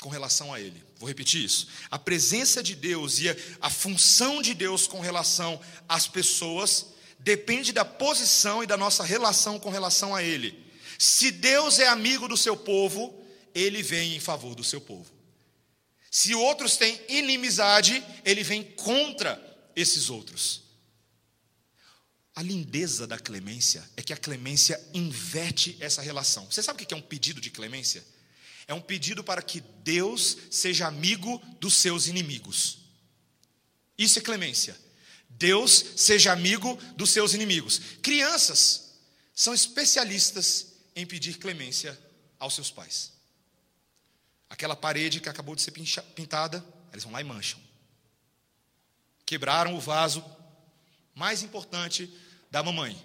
com 0.00 0.10
relação 0.10 0.54
a 0.54 0.60
Ele. 0.60 0.87
Vou 0.98 1.08
repetir 1.08 1.44
isso. 1.44 1.68
A 1.90 1.98
presença 1.98 2.62
de 2.62 2.74
Deus 2.74 3.20
e 3.20 3.28
a, 3.28 3.36
a 3.60 3.70
função 3.70 4.42
de 4.42 4.52
Deus 4.54 4.86
com 4.86 5.00
relação 5.00 5.60
às 5.88 6.08
pessoas 6.08 6.86
depende 7.18 7.72
da 7.72 7.84
posição 7.84 8.62
e 8.62 8.66
da 8.66 8.76
nossa 8.76 9.04
relação 9.04 9.58
com 9.58 9.70
relação 9.70 10.14
a 10.14 10.22
Ele. 10.22 10.66
Se 10.98 11.30
Deus 11.30 11.78
é 11.78 11.86
amigo 11.86 12.26
do 12.26 12.36
seu 12.36 12.56
povo, 12.56 13.24
ele 13.54 13.82
vem 13.82 14.16
em 14.16 14.20
favor 14.20 14.54
do 14.54 14.64
seu 14.64 14.80
povo. 14.80 15.10
Se 16.10 16.34
outros 16.34 16.76
têm 16.76 17.00
inimizade, 17.08 18.04
ele 18.24 18.42
vem 18.42 18.64
contra 18.64 19.40
esses 19.76 20.10
outros. 20.10 20.62
A 22.34 22.42
lindeza 22.42 23.06
da 23.06 23.18
clemência 23.18 23.88
é 23.96 24.02
que 24.02 24.12
a 24.12 24.16
clemência 24.16 24.80
inverte 24.94 25.76
essa 25.80 26.02
relação. 26.02 26.46
Você 26.50 26.62
sabe 26.62 26.82
o 26.82 26.86
que 26.86 26.94
é 26.94 26.96
um 26.96 27.02
pedido 27.02 27.40
de 27.40 27.50
clemência? 27.50 28.04
É 28.68 28.74
um 28.74 28.80
pedido 28.80 29.24
para 29.24 29.40
que 29.42 29.60
Deus 29.82 30.36
seja 30.50 30.86
amigo 30.86 31.42
dos 31.58 31.74
seus 31.74 32.06
inimigos. 32.06 32.78
Isso 33.96 34.18
é 34.18 34.22
clemência. 34.22 34.76
Deus 35.28 35.84
seja 35.96 36.32
amigo 36.32 36.76
dos 36.94 37.10
seus 37.10 37.32
inimigos. 37.32 37.80
Crianças 38.02 38.92
são 39.34 39.54
especialistas 39.54 40.74
em 40.94 41.06
pedir 41.06 41.38
clemência 41.38 41.98
aos 42.38 42.54
seus 42.54 42.70
pais. 42.70 43.12
Aquela 44.50 44.76
parede 44.76 45.20
que 45.20 45.28
acabou 45.28 45.54
de 45.54 45.62
ser 45.62 45.70
pintada, 45.70 46.64
eles 46.92 47.04
vão 47.04 47.12
lá 47.12 47.20
e 47.20 47.24
mancham. 47.24 47.60
Quebraram 49.24 49.74
o 49.74 49.80
vaso 49.80 50.24
mais 51.14 51.42
importante 51.42 52.12
da 52.50 52.62
mamãe. 52.62 53.00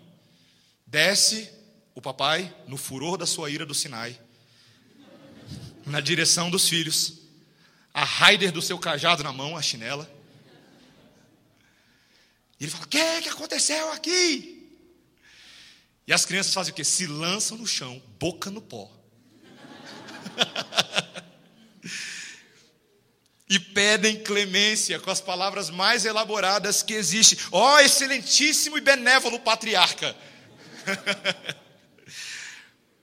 Desce 0.85 1.49
o 1.95 2.01
papai 2.01 2.53
no 2.67 2.77
furor 2.77 3.17
da 3.17 3.25
sua 3.25 3.49
ira 3.49 3.65
do 3.65 3.73
Sinai, 3.73 4.19
na 5.85 5.99
direção 5.99 6.49
dos 6.49 6.67
filhos, 6.67 7.19
a 7.93 8.03
raider 8.03 8.51
do 8.51 8.61
seu 8.61 8.79
cajado 8.79 9.23
na 9.23 9.31
mão, 9.31 9.57
a 9.57 9.61
chinela. 9.61 10.09
E 12.59 12.65
ele 12.65 12.71
fala: 12.71 12.85
O 12.85 12.87
que, 12.87 13.21
que 13.21 13.29
aconteceu 13.29 13.91
aqui? 13.91 14.53
E 16.05 16.13
as 16.13 16.25
crianças 16.25 16.53
fazem 16.53 16.73
o 16.73 16.75
quê? 16.75 16.83
Se 16.83 17.07
lançam 17.07 17.57
no 17.57 17.67
chão, 17.67 18.01
boca 18.19 18.49
no 18.49 18.61
pó. 18.61 18.91
e 23.49 23.59
pedem 23.59 24.23
clemência 24.23 24.99
com 24.99 25.11
as 25.11 25.21
palavras 25.21 25.69
mais 25.69 26.05
elaboradas 26.05 26.81
que 26.81 26.93
existe. 26.93 27.37
Ó 27.51 27.75
oh, 27.75 27.79
excelentíssimo 27.79 28.77
e 28.77 28.81
benévolo 28.81 29.39
patriarca. 29.39 30.15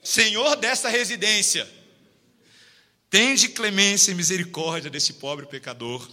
Senhor 0.03 0.57
desta 0.57 0.89
residência, 0.89 1.69
tende 3.11 3.49
clemência 3.49 4.13
e 4.13 4.15
misericórdia 4.15 4.89
desse 4.89 5.15
pobre 5.15 5.45
pecador. 5.45 6.09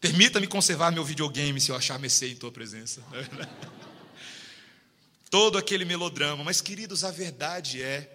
Permita-me 0.00 0.46
conservar 0.46 0.90
meu 0.90 1.04
videogame 1.04 1.60
se 1.60 1.70
eu 1.70 1.76
achar 1.76 1.98
mercê 1.98 2.28
em 2.28 2.36
tua 2.36 2.50
presença. 2.50 3.02
todo 5.32 5.56
aquele 5.56 5.86
melodrama. 5.86 6.44
Mas, 6.44 6.60
queridos, 6.60 7.04
a 7.04 7.10
verdade 7.10 7.82
é 7.82 8.06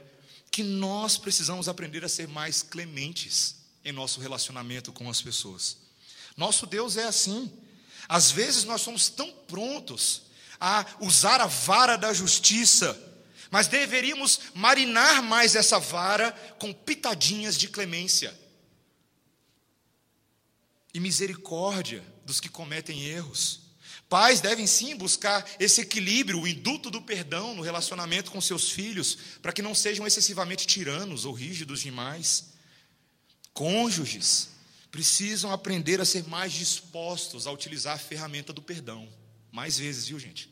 que 0.52 0.62
nós 0.62 1.18
precisamos 1.18 1.68
aprender 1.68 2.06
a 2.06 2.08
ser 2.08 2.28
mais 2.28 2.62
clementes 2.62 3.56
em 3.84 3.92
nosso 3.92 4.22
relacionamento 4.22 4.94
com 4.94 5.10
as 5.10 5.20
pessoas. 5.20 5.78
Nosso 6.38 6.68
Deus 6.68 6.96
é 6.96 7.06
assim. 7.06 7.52
Às 8.08 8.30
vezes 8.30 8.66
nós 8.66 8.82
somos 8.82 9.10
tão 9.10 9.32
prontos 9.48 10.22
a 10.60 10.86
usar 11.02 11.42
a 11.42 11.48
vara 11.48 11.98
da 11.98 12.14
justiça, 12.14 12.96
mas 13.52 13.68
deveríamos 13.68 14.40
marinar 14.54 15.22
mais 15.22 15.56
essa 15.56 15.80
vara 15.80 16.32
com 16.60 16.74
pitadinhas 16.74 17.58
de 17.58 17.68
clemência 17.68 18.38
e 20.94 21.00
misericórdia 21.00 22.04
dos 22.26 22.40
que 22.40 22.50
cometem 22.50 23.06
erros. 23.06 23.62
Pais 24.10 24.40
devem 24.40 24.66
sim 24.66 24.96
buscar 24.96 25.46
esse 25.60 25.82
equilíbrio, 25.82 26.42
o 26.42 26.48
induto 26.48 26.90
do 26.90 27.02
perdão 27.02 27.54
no 27.54 27.62
relacionamento 27.62 28.32
com 28.32 28.40
seus 28.40 28.72
filhos, 28.72 29.18
para 29.42 29.52
que 29.52 29.62
não 29.62 29.76
sejam 29.76 30.08
excessivamente 30.08 30.66
tiranos 30.66 31.26
ou 31.26 31.34
rígidos 31.34 31.82
demais. 31.82 32.54
Cônjuges 33.54 34.50
precisam 34.90 35.52
aprender 35.52 36.00
a 36.00 36.06
ser 36.06 36.28
mais 36.28 36.54
dispostos 36.54 37.46
a 37.46 37.52
utilizar 37.52 37.96
a 37.96 38.00
ferramenta 38.00 38.54
do 38.54 38.62
perdão. 38.62 39.08
Mais 39.52 39.78
vezes, 39.78 40.08
viu, 40.08 40.18
gente? 40.18 40.50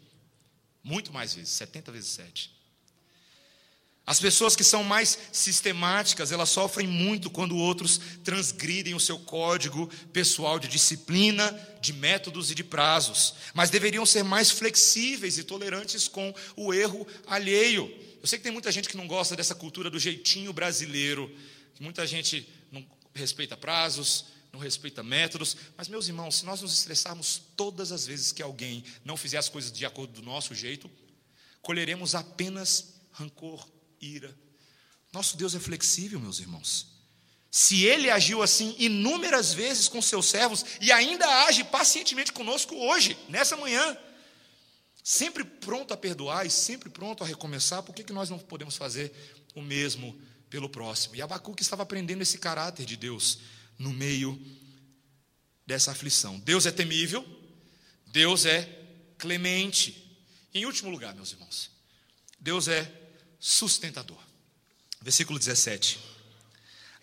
Muito 0.83 1.13
mais 1.13 1.33
vezes, 1.33 1.49
70 1.53 1.91
vezes 1.91 2.09
7. 2.11 2.54
As 4.07 4.19
pessoas 4.19 4.55
que 4.55 4.63
são 4.63 4.83
mais 4.83 5.17
sistemáticas, 5.31 6.31
elas 6.31 6.49
sofrem 6.49 6.85
muito 6.85 7.27
quando 7.27 7.57
outros 7.57 7.99
transgridem 8.23 8.93
o 8.93 8.99
seu 8.99 9.17
código 9.17 9.89
pessoal 10.13 10.59
de 10.59 10.67
disciplina, 10.67 11.51
de 11.81 11.91
métodos 11.91 12.51
e 12.51 12.55
de 12.55 12.63
prazos, 12.63 13.33
mas 13.53 13.71
deveriam 13.71 14.05
ser 14.05 14.23
mais 14.23 14.51
flexíveis 14.51 15.39
e 15.39 15.43
tolerantes 15.43 16.07
com 16.07 16.33
o 16.55 16.71
erro 16.71 17.07
alheio. 17.25 17.91
Eu 18.21 18.27
sei 18.27 18.37
que 18.37 18.43
tem 18.43 18.51
muita 18.51 18.71
gente 18.71 18.87
que 18.87 18.97
não 18.97 19.07
gosta 19.07 19.35
dessa 19.35 19.55
cultura 19.55 19.89
do 19.89 19.97
jeitinho 19.99 20.53
brasileiro, 20.53 21.33
que 21.73 21.81
muita 21.81 22.05
gente 22.05 22.47
não 22.71 22.85
respeita 23.13 23.57
prazos, 23.57 24.25
não 24.53 24.59
respeita 24.59 25.01
métodos, 25.01 25.57
mas 25.75 25.87
meus 25.87 26.07
irmãos, 26.07 26.37
se 26.37 26.45
nós 26.45 26.61
nos 26.61 26.77
estressarmos 26.77 27.41
todas 27.57 27.91
as 27.91 28.05
vezes 28.05 28.31
que 28.31 28.43
alguém 28.43 28.83
não 29.03 29.17
fizer 29.17 29.37
as 29.37 29.49
coisas 29.49 29.71
de 29.71 29.83
acordo 29.83 30.13
do 30.13 30.21
nosso 30.21 30.53
jeito, 30.53 30.89
colheremos 31.61 32.13
apenas 32.13 32.93
rancor, 33.11 33.67
ira. 34.05 34.37
Nosso 35.11 35.37
Deus 35.37 35.55
é 35.55 35.59
flexível, 35.59 36.19
meus 36.19 36.39
irmãos. 36.39 36.95
Se 37.49 37.85
ele 37.85 38.09
agiu 38.09 38.43
assim 38.43 38.75
inúmeras 38.77 39.53
vezes 39.53 39.87
com 39.87 40.01
seus 40.01 40.25
servos 40.25 40.65
e 40.81 40.91
ainda 40.91 41.25
age 41.45 41.63
pacientemente 41.63 42.33
conosco 42.33 42.75
hoje, 42.75 43.17
nessa 43.29 43.55
manhã, 43.55 43.97
sempre 45.01 45.45
pronto 45.45 45.93
a 45.93 45.97
perdoar 45.97 46.45
e 46.45 46.49
sempre 46.49 46.89
pronto 46.89 47.23
a 47.23 47.27
recomeçar, 47.27 47.81
por 47.81 47.95
que, 47.95 48.03
que 48.03 48.11
nós 48.11 48.29
não 48.29 48.37
podemos 48.37 48.75
fazer 48.75 49.13
o 49.53 49.61
mesmo 49.61 50.19
pelo 50.49 50.67
próximo? 50.67 51.15
E 51.15 51.21
Abacuque 51.21 51.61
estava 51.61 51.83
aprendendo 51.83 52.21
esse 52.21 52.37
caráter 52.37 52.85
de 52.85 52.97
Deus 52.97 53.39
no 53.79 53.93
meio 53.93 54.37
dessa 55.65 55.91
aflição. 55.91 56.37
Deus 56.39 56.65
é 56.65 56.71
temível, 56.71 57.25
Deus 58.07 58.45
é 58.45 58.63
clemente. 59.17 60.19
Em 60.53 60.65
último 60.65 60.89
lugar, 60.89 61.15
meus 61.15 61.31
irmãos, 61.31 61.71
Deus 62.37 62.67
é 62.67 63.04
sustentador. 63.45 64.17
Versículo 64.99 65.37
17: 65.37 65.99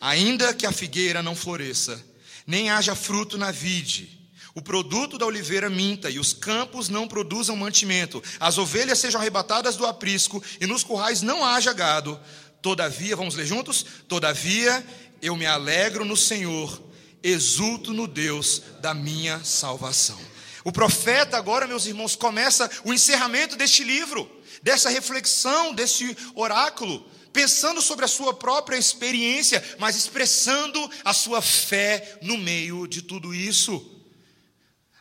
Ainda 0.01 0.53
que 0.53 0.67
a 0.67 0.73
figueira 0.73 1.23
não 1.23 1.37
floresça, 1.37 2.05
nem 2.45 2.69
haja 2.69 2.97
fruto 2.97 3.39
na 3.39 3.53
vide, 3.53 4.19
o 4.53 4.61
produto 4.61 5.17
da 5.17 5.25
oliveira 5.25 5.71
minta 5.71 6.11
e 6.11 6.19
os 6.19 6.33
campos 6.33 6.89
não 6.89 7.07
produzam 7.07 7.55
mantimento, 7.55 8.21
as 8.41 8.59
ovelhas 8.59 8.99
sejam 8.99 9.21
arrebatadas 9.21 9.77
do 9.77 9.87
aprisco 9.87 10.43
e 10.61 10.67
nos 10.67 10.83
currais 10.83 11.23
não 11.23 11.45
haja 11.45 11.73
gado. 11.73 12.19
Todavia, 12.61 13.15
vamos 13.15 13.37
ler 13.37 13.47
juntos? 13.47 13.87
Todavia, 14.09 14.85
eu 15.23 15.37
me 15.37 15.47
alegro 15.47 16.05
no 16.05 16.17
Senhor, 16.17 16.83
exulto 17.23 17.93
no 17.93 18.09
Deus 18.09 18.63
da 18.81 18.93
minha 18.93 19.45
salvação. 19.45 20.19
O 20.65 20.73
profeta, 20.73 21.37
agora, 21.37 21.69
meus 21.69 21.87
irmãos, 21.87 22.17
começa 22.17 22.69
o 22.85 22.93
encerramento 22.93 23.55
deste 23.55 23.85
livro 23.85 24.42
dessa 24.63 24.89
reflexão, 24.89 25.75
desse 25.75 26.17
oráculo, 26.35 27.07
pensando 27.33 27.81
sobre 27.81 28.05
a 28.05 28.09
sua 28.09 28.33
própria 28.35 28.77
experiência, 28.77 29.63
mas 29.79 29.97
expressando 29.97 30.91
a 31.05 31.13
sua 31.13 31.43
fé 31.43 32.19
no 32.23 32.39
meio 32.39 32.87
de 32.87 33.03
tudo 33.03 33.35
isso. 33.35 33.91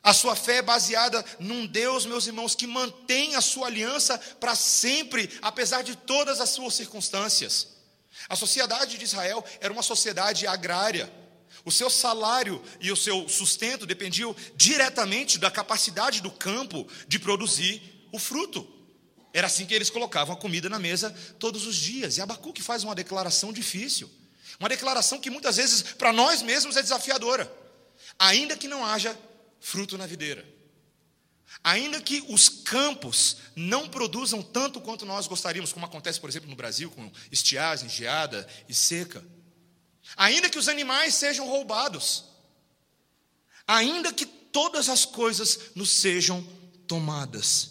A 0.04 0.14
sua 0.14 0.36
fé 0.36 0.58
é 0.58 0.62
baseada 0.64 1.24
num 1.40 1.68
Deus, 1.68 2.08
meus 2.08 2.26
irmãos, 2.26 2.56
que 2.56 2.66
mantém 2.66 3.36
a 3.36 3.42
sua 3.42 3.68
aliança 3.68 4.18
para 4.18 4.56
sempre, 4.56 5.30
apesar 5.44 5.84
de 5.84 5.96
todas 5.96 6.42
as 6.42 6.50
suas 6.50 6.74
circunstâncias. 6.74 7.68
A 8.28 8.36
sociedade 8.36 8.98
de 8.98 9.06
Israel 9.06 9.46
era 9.60 9.72
uma 9.72 9.84
sociedade 9.84 10.48
agrária. 10.48 11.12
O 11.64 11.72
seu 11.72 11.90
salário 11.90 12.64
e 12.80 12.92
o 12.92 12.96
seu 12.96 13.30
sustento 13.30 13.86
dependiam 13.86 14.36
diretamente 14.56 15.38
da 15.38 15.52
capacidade 15.52 16.20
do 16.22 16.32
campo 16.32 16.88
de 17.08 17.20
produzir 17.20 18.08
o 18.12 18.18
fruto. 18.18 18.68
Era 19.34 19.48
assim 19.48 19.66
que 19.66 19.74
eles 19.74 19.90
colocavam 19.90 20.36
a 20.36 20.38
comida 20.38 20.70
na 20.70 20.80
mesa 20.80 21.10
todos 21.40 21.66
os 21.66 21.76
dias. 21.76 22.18
E 22.18 22.22
Abacuque 22.22 22.62
faz 22.62 22.84
uma 22.84 22.96
declaração 22.96 23.54
difícil. 23.54 24.10
Uma 24.60 24.70
declaração 24.70 25.20
que 25.20 25.30
muitas 25.30 25.58
vezes 25.58 25.82
para 25.82 26.12
nós 26.12 26.42
mesmos 26.42 26.76
é 26.76 26.82
desafiadora. 26.82 27.52
Ainda 28.20 28.58
que 28.58 28.68
não 28.68 28.86
haja 28.86 29.18
fruto 29.60 29.98
na 29.98 30.06
videira. 30.06 30.46
Ainda 31.64 32.02
que 32.02 32.24
os 32.28 32.50
campos 32.50 33.38
não 33.56 33.88
produzam 33.88 34.42
tanto 34.42 34.82
quanto 34.82 35.06
nós 35.06 35.28
gostaríamos, 35.28 35.72
como 35.72 35.86
acontece, 35.86 36.20
por 36.20 36.30
exemplo, 36.30 36.50
no 36.50 36.56
Brasil, 36.56 36.90
com 36.92 37.12
estiagem, 37.32 37.90
geada 37.90 38.48
e 38.68 38.74
seca. 38.74 39.24
Ainda 40.18 40.50
que 40.50 40.58
os 40.58 40.68
animais 40.68 41.16
sejam 41.16 41.48
roubados. 41.48 42.26
Ainda 43.68 44.12
que 44.12 44.26
todas 44.26 44.90
as 44.90 45.06
coisas 45.06 45.72
nos 45.76 45.90
sejam 45.90 46.46
tomadas. 46.88 47.71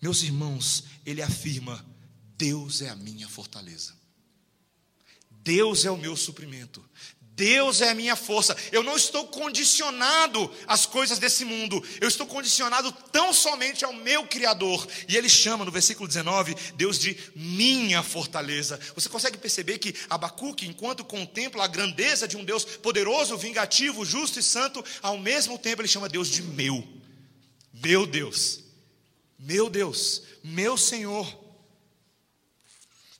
Meus 0.00 0.22
irmãos, 0.22 0.84
ele 1.04 1.22
afirma: 1.22 1.84
Deus 2.36 2.82
é 2.82 2.88
a 2.88 2.96
minha 2.96 3.28
fortaleza. 3.28 3.96
Deus 5.30 5.84
é 5.84 5.90
o 5.90 5.96
meu 5.96 6.16
suprimento. 6.16 6.84
Deus 7.38 7.80
é 7.80 7.90
a 7.90 7.94
minha 7.94 8.16
força. 8.16 8.56
Eu 8.72 8.82
não 8.82 8.96
estou 8.96 9.28
condicionado 9.28 10.52
às 10.66 10.84
coisas 10.86 11.20
desse 11.20 11.44
mundo. 11.44 11.80
Eu 12.00 12.08
estou 12.08 12.26
condicionado 12.26 12.90
tão 13.12 13.32
somente 13.32 13.84
ao 13.84 13.92
meu 13.92 14.26
Criador. 14.26 14.84
E 15.08 15.16
ele 15.16 15.28
chama 15.28 15.64
no 15.64 15.70
versículo 15.70 16.08
19 16.08 16.56
Deus 16.74 16.98
de 16.98 17.16
minha 17.36 18.02
fortaleza. 18.02 18.78
Você 18.92 19.08
consegue 19.08 19.38
perceber 19.38 19.78
que 19.78 19.94
Abacuque, 20.10 20.66
enquanto 20.66 21.04
contempla 21.04 21.64
a 21.64 21.68
grandeza 21.68 22.26
de 22.26 22.36
um 22.36 22.44
Deus 22.44 22.64
poderoso, 22.64 23.38
vingativo, 23.38 24.04
justo 24.04 24.40
e 24.40 24.42
santo, 24.42 24.84
ao 25.00 25.16
mesmo 25.16 25.56
tempo 25.56 25.80
ele 25.80 25.88
chama 25.88 26.08
Deus 26.08 26.28
de 26.28 26.42
meu. 26.42 26.86
Meu 27.72 28.04
Deus. 28.04 28.67
Meu 29.38 29.70
Deus, 29.70 30.22
meu 30.42 30.76
Senhor. 30.76 31.26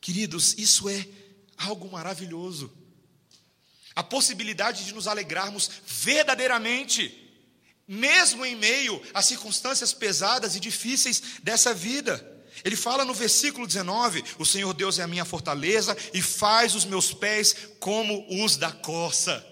Queridos, 0.00 0.56
isso 0.58 0.88
é 0.88 1.06
algo 1.56 1.90
maravilhoso. 1.90 2.72
A 3.94 4.02
possibilidade 4.02 4.84
de 4.84 4.94
nos 4.94 5.06
alegrarmos 5.06 5.70
verdadeiramente, 5.86 7.30
mesmo 7.86 8.44
em 8.44 8.56
meio 8.56 9.02
às 9.12 9.26
circunstâncias 9.26 9.92
pesadas 9.92 10.56
e 10.56 10.60
difíceis 10.60 11.22
dessa 11.42 11.72
vida. 11.74 12.36
Ele 12.64 12.76
fala 12.76 13.04
no 13.04 13.14
versículo 13.14 13.66
19: 13.66 14.24
O 14.38 14.46
Senhor 14.46 14.72
Deus 14.74 14.98
é 14.98 15.02
a 15.02 15.08
minha 15.08 15.24
fortaleza 15.24 15.96
e 16.12 16.20
faz 16.20 16.74
os 16.74 16.84
meus 16.84 17.12
pés 17.12 17.54
como 17.78 18.26
os 18.42 18.56
da 18.56 18.72
corça. 18.72 19.44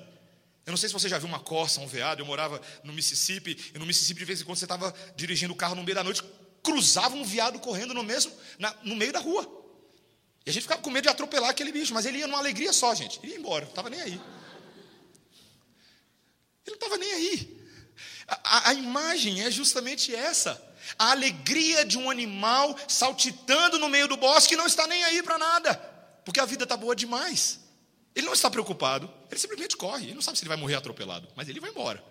Eu 0.65 0.73
não 0.73 0.77
sei 0.77 0.89
se 0.89 0.93
você 0.93 1.09
já 1.09 1.19
viu 1.19 1.29
uma 1.29 1.39
corça, 1.39 1.81
um 1.81 1.87
veado. 1.87 2.21
Eu 2.21 2.27
morava 2.27 2.61
no 2.83 2.93
Mississippi, 2.93 3.57
e 3.73 3.79
no 3.79 3.87
Mississippi, 3.87 4.19
de 4.19 4.25
vez 4.25 4.41
em 4.41 4.45
quando, 4.45 4.59
você 4.59 4.65
estava 4.65 4.93
dirigindo 5.15 5.53
o 5.53 5.57
carro 5.57 5.77
no 5.77 5.85
meio 5.85 5.95
da 5.95 6.03
noite, 6.03 6.25
cruzava 6.67 7.15
um 7.15 7.23
viado 7.25 7.61
correndo 7.61 7.95
no 7.95 8.03
mesmo, 8.03 8.33
na, 8.59 8.75
no 8.83 8.97
meio 8.97 9.13
da 9.13 9.21
rua. 9.21 9.45
E 10.45 10.51
a 10.51 10.53
gente 10.53 10.65
ficava 10.65 10.83
com 10.83 10.91
medo 10.91 11.05
de 11.05 11.09
atropelar 11.09 11.51
aquele 11.51 11.71
bicho, 11.71 11.95
mas 11.95 12.05
ele 12.05 12.19
ia 12.19 12.27
numa 12.27 12.39
alegria 12.39 12.73
só, 12.73 12.93
gente. 12.93 13.21
Ele 13.23 13.33
ia 13.33 13.39
embora, 13.39 13.65
não 13.65 13.71
estava 13.71 13.89
nem 13.89 14.01
aí. 14.01 14.21
Ele 16.67 16.67
não 16.67 16.75
estava 16.75 16.97
nem 16.97 17.13
aí. 17.13 17.69
A, 18.27 18.71
a, 18.71 18.75
imagem 18.75 19.43
é 19.43 19.51
justamente 19.51 20.13
essa. 20.13 20.61
A 20.99 21.13
alegria 21.13 21.85
de 21.85 21.97
um 21.97 22.11
animal 22.11 22.77
saltitando 22.89 23.79
no 23.79 23.89
meio 23.89 24.09
do 24.09 24.17
bosque 24.17 24.55
e 24.55 24.57
não 24.57 24.67
está 24.67 24.87
nem 24.89 25.05
aí 25.05 25.23
para 25.23 25.39
nada, 25.39 25.75
porque 26.25 26.41
a 26.41 26.45
vida 26.45 26.65
está 26.65 26.77
boa 26.77 26.97
demais. 26.97 27.61
Ele 28.15 28.27
não 28.27 28.35
está 28.35 28.51
preocupado, 28.51 29.13
ele 29.31 29.39
simplesmente 29.39 29.77
corre. 29.77 30.07
Ele 30.07 30.15
não 30.15 30.23
sabe 30.23 30.37
se 30.39 30.43
ele 30.43 30.49
vai 30.49 30.57
morrer 30.57 30.75
atropelado, 30.75 31.29
mas 31.37 31.49
ele 31.49 31.61
vai 31.61 31.71
embora. 31.71 32.03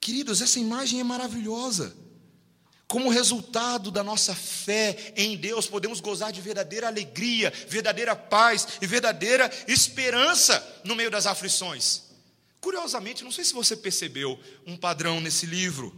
Queridos, 0.00 0.40
essa 0.40 0.60
imagem 0.60 1.00
é 1.00 1.04
maravilhosa. 1.04 1.96
Como 2.88 3.10
resultado 3.10 3.90
da 3.90 4.02
nossa 4.02 4.34
fé 4.34 5.12
em 5.14 5.36
Deus, 5.36 5.66
podemos 5.66 6.00
gozar 6.00 6.32
de 6.32 6.40
verdadeira 6.40 6.86
alegria, 6.88 7.52
verdadeira 7.68 8.16
paz 8.16 8.66
e 8.80 8.86
verdadeira 8.86 9.50
esperança 9.68 10.80
no 10.84 10.96
meio 10.96 11.10
das 11.10 11.26
aflições. 11.26 12.04
Curiosamente, 12.62 13.22
não 13.22 13.30
sei 13.30 13.44
se 13.44 13.52
você 13.52 13.76
percebeu 13.76 14.40
um 14.66 14.74
padrão 14.74 15.20
nesse 15.20 15.44
livro. 15.44 15.94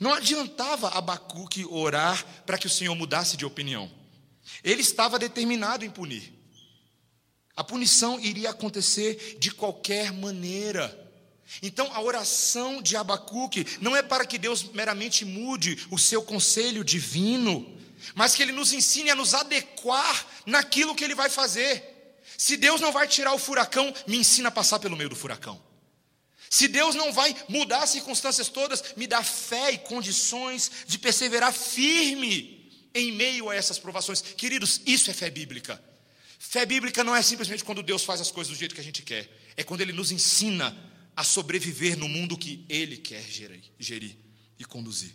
Não 0.00 0.12
adiantava 0.12 0.88
Abacuque 0.88 1.64
orar 1.64 2.26
para 2.44 2.58
que 2.58 2.66
o 2.66 2.70
Senhor 2.70 2.94
mudasse 2.96 3.36
de 3.36 3.46
opinião. 3.46 3.88
Ele 4.64 4.82
estava 4.82 5.20
determinado 5.20 5.84
em 5.84 5.90
punir. 5.90 6.32
A 7.54 7.62
punição 7.62 8.18
iria 8.18 8.50
acontecer 8.50 9.36
de 9.38 9.52
qualquer 9.52 10.12
maneira. 10.12 11.01
Então, 11.60 11.90
a 11.92 12.00
oração 12.00 12.80
de 12.80 12.96
Abacuque 12.96 13.66
não 13.80 13.96
é 13.96 14.02
para 14.02 14.24
que 14.24 14.38
Deus 14.38 14.64
meramente 14.72 15.24
mude 15.24 15.86
o 15.90 15.98
seu 15.98 16.22
conselho 16.22 16.84
divino, 16.84 17.78
mas 18.14 18.34
que 18.34 18.42
ele 18.42 18.52
nos 18.52 18.72
ensine 18.72 19.10
a 19.10 19.16
nos 19.16 19.34
adequar 19.34 20.26
naquilo 20.46 20.94
que 20.94 21.04
ele 21.04 21.14
vai 21.14 21.28
fazer. 21.28 22.20
Se 22.38 22.56
Deus 22.56 22.80
não 22.80 22.92
vai 22.92 23.06
tirar 23.06 23.34
o 23.34 23.38
furacão, 23.38 23.92
me 24.06 24.16
ensina 24.16 24.48
a 24.48 24.52
passar 24.52 24.78
pelo 24.78 24.96
meio 24.96 25.10
do 25.10 25.16
furacão. 25.16 25.60
Se 26.48 26.68
Deus 26.68 26.94
não 26.94 27.12
vai 27.12 27.34
mudar 27.48 27.82
as 27.82 27.90
circunstâncias 27.90 28.48
todas, 28.48 28.94
me 28.96 29.06
dá 29.06 29.22
fé 29.22 29.72
e 29.72 29.78
condições 29.78 30.70
de 30.86 30.98
perseverar 30.98 31.52
firme 31.52 32.70
em 32.94 33.12
meio 33.12 33.48
a 33.48 33.54
essas 33.54 33.78
provações. 33.78 34.20
Queridos, 34.20 34.80
isso 34.84 35.10
é 35.10 35.14
fé 35.14 35.30
bíblica. 35.30 35.82
Fé 36.38 36.66
bíblica 36.66 37.02
não 37.02 37.16
é 37.16 37.22
simplesmente 37.22 37.64
quando 37.64 37.82
Deus 37.82 38.04
faz 38.04 38.20
as 38.20 38.30
coisas 38.30 38.52
do 38.52 38.58
jeito 38.58 38.74
que 38.74 38.80
a 38.80 38.84
gente 38.84 39.02
quer, 39.02 39.30
é 39.56 39.64
quando 39.64 39.80
Ele 39.80 39.92
nos 39.92 40.10
ensina 40.10 40.76
a 41.16 41.24
sobreviver 41.24 41.96
no 41.96 42.08
mundo 42.08 42.36
que 42.36 42.64
Ele 42.68 42.96
quer 42.96 43.22
gerir, 43.22 43.62
gerir 43.78 44.16
e 44.58 44.64
conduzir. 44.64 45.14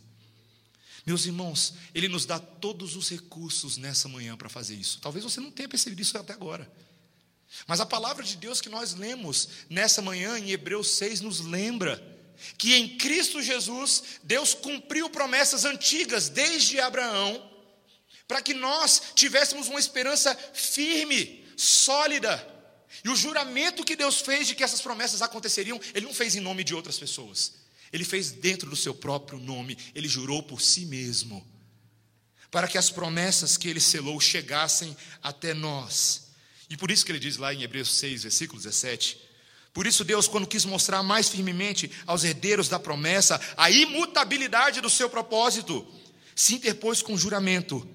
Meus 1.06 1.26
irmãos, 1.26 1.74
Ele 1.96 2.08
nos 2.08 2.26
dá 2.26 2.38
todos 2.38 2.96
os 2.96 3.10
recursos 3.10 3.78
nessa 3.78 4.08
manhã 4.08 4.36
para 4.36 4.50
fazer 4.50 4.76
isso. 4.76 5.00
Talvez 5.00 5.24
você 5.24 5.40
não 5.40 5.52
tenha 5.52 5.70
percebido 5.70 6.02
isso 6.02 6.18
até 6.18 6.34
agora. 6.34 6.70
Mas 7.66 7.80
a 7.80 7.86
palavra 7.86 8.24
de 8.24 8.36
Deus 8.36 8.60
que 8.60 8.70
nós 8.70 8.94
lemos 8.94 9.48
nessa 9.70 10.02
manhã, 10.02 10.38
em 10.38 10.52
Hebreus 10.52 10.90
6, 10.92 11.22
nos 11.22 11.40
lembra 11.40 12.16
que 12.58 12.76
em 12.76 12.98
Cristo 12.98 13.42
Jesus, 13.42 14.04
Deus 14.24 14.54
cumpriu 14.54 15.10
promessas 15.10 15.66
antigas 15.66 16.30
desde 16.30 16.80
Abraão, 16.80 17.52
para 18.28 18.42
que 18.42 18.54
nós 18.54 19.02
tivéssemos 19.16 19.68
uma 19.70 19.80
esperança 19.80 20.36
firme, 20.54 21.46
sólida. 21.56 22.57
E 23.04 23.10
o 23.10 23.16
juramento 23.16 23.84
que 23.84 23.96
Deus 23.96 24.20
fez 24.22 24.48
de 24.48 24.56
que 24.56 24.64
essas 24.64 24.82
promessas 24.82 25.22
aconteceriam, 25.22 25.80
Ele 25.94 26.06
não 26.06 26.14
fez 26.14 26.36
em 26.36 26.40
nome 26.40 26.64
de 26.64 26.74
outras 26.74 26.98
pessoas, 26.98 27.54
Ele 27.92 28.04
fez 28.04 28.32
dentro 28.32 28.70
do 28.70 28.76
seu 28.76 28.94
próprio 28.94 29.40
nome, 29.40 29.78
Ele 29.94 30.08
jurou 30.08 30.44
por 30.44 30.62
si 30.62 30.86
mesmo, 30.86 31.46
para 32.50 32.68
que 32.68 32.78
as 32.78 32.90
promessas 32.90 33.58
que 33.58 33.68
Ele 33.68 33.80
selou 33.80 34.20
chegassem 34.20 34.96
até 35.22 35.54
nós. 35.54 36.28
E 36.70 36.76
por 36.76 36.92
isso 36.92 37.06
que 37.06 37.12
Ele 37.12 37.20
diz 37.20 37.38
lá 37.38 37.54
em 37.54 37.64
Hebreus 37.64 37.96
6, 37.96 38.24
versículo 38.24 38.62
17: 38.62 39.28
por 39.78 39.86
isso, 39.86 40.04
Deus, 40.04 40.28
quando 40.28 40.48
quis 40.48 40.66
mostrar 40.66 41.04
mais 41.04 41.30
firmemente 41.30 41.92
aos 42.08 42.24
herdeiros 42.24 42.68
da 42.68 42.80
promessa 42.80 43.40
a 43.56 43.70
imutabilidade 43.70 44.82
do 44.82 44.90
seu 44.90 45.08
propósito, 45.08 45.86
se 46.36 46.56
interpôs 46.56 47.04
com 47.04 47.16
juramento, 47.16 47.88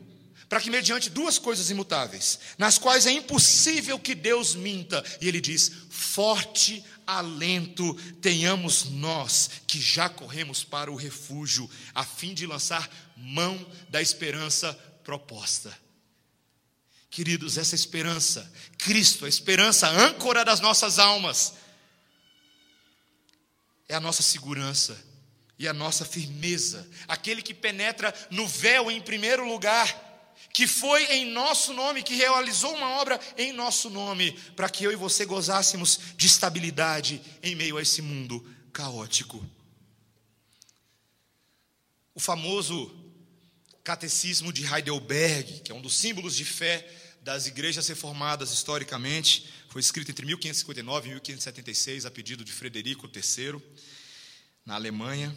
para 0.53 0.61
que, 0.61 0.69
mediante 0.69 1.09
duas 1.09 1.39
coisas 1.39 1.71
imutáveis, 1.71 2.39
nas 2.59 2.77
quais 2.77 3.07
é 3.07 3.11
impossível 3.11 3.99
que 3.99 4.15
Deus 4.15 4.55
minta, 4.55 5.03
e 5.19 5.27
ele 5.27 5.41
diz: 5.41 5.73
forte 5.89 6.85
alento 7.07 7.95
tenhamos 8.21 8.85
nós 8.85 9.49
que 9.67 9.81
já 9.81 10.11
corremos 10.11 10.63
para 10.63 10.93
o 10.93 10.95
refúgio, 10.95 11.71
a 11.95 12.05
fim 12.05 12.35
de 12.35 12.47
lançar 12.47 12.87
mão 13.17 13.67
da 13.89 14.03
esperança 14.03 14.75
proposta. 15.03 15.75
Queridos, 17.09 17.57
essa 17.57 17.75
esperança, 17.75 18.53
Cristo, 18.77 19.25
a 19.25 19.31
esperança, 19.31 19.89
a 19.89 20.05
âncora 20.05 20.45
das 20.45 20.61
nossas 20.61 20.99
almas, 20.99 21.55
é 23.89 23.95
a 23.95 24.01
nossa 24.01 24.23
segurança 24.23 25.03
e 25.59 25.67
a 25.67 25.73
nossa 25.73 26.05
firmeza, 26.05 26.87
aquele 27.09 27.41
que 27.41 27.55
penetra 27.55 28.15
no 28.31 28.47
véu 28.47 28.91
em 28.91 29.01
primeiro 29.01 29.49
lugar, 29.49 30.12
que 30.53 30.67
foi 30.67 31.05
em 31.13 31.31
nosso 31.31 31.73
nome, 31.73 32.03
que 32.03 32.15
realizou 32.15 32.75
uma 32.75 32.91
obra 33.01 33.21
em 33.37 33.53
nosso 33.53 33.89
nome, 33.89 34.33
para 34.57 34.69
que 34.69 34.85
eu 34.85 34.93
e 34.93 34.97
você 34.97 35.25
gozássemos 35.25 35.99
de 36.17 36.27
estabilidade 36.27 37.21
em 37.43 37.55
meio 37.55 37.77
a 37.77 37.83
esse 37.83 38.03
mundo 38.03 38.45
caótico. 38.73 39.45
O 42.15 42.21
famoso 42.21 42.95
Catecismo 43.85 44.53
de 44.53 44.65
Heidelberg, 44.65 45.61
que 45.61 45.73
é 45.73 45.75
um 45.75 45.81
dos 45.81 45.97
símbolos 45.97 46.37
de 46.37 46.45
fé 46.45 46.89
das 47.21 47.47
igrejas 47.47 47.89
reformadas 47.89 48.53
historicamente, 48.53 49.49
foi 49.69 49.81
escrito 49.81 50.11
entre 50.11 50.27
1559 50.27 51.09
e 51.09 51.13
1576, 51.15 52.07
a 52.07 52.11
pedido 52.11 52.45
de 52.45 52.53
Frederico 52.53 53.09
III, 53.09 53.61
na 54.65 54.75
Alemanha. 54.75 55.37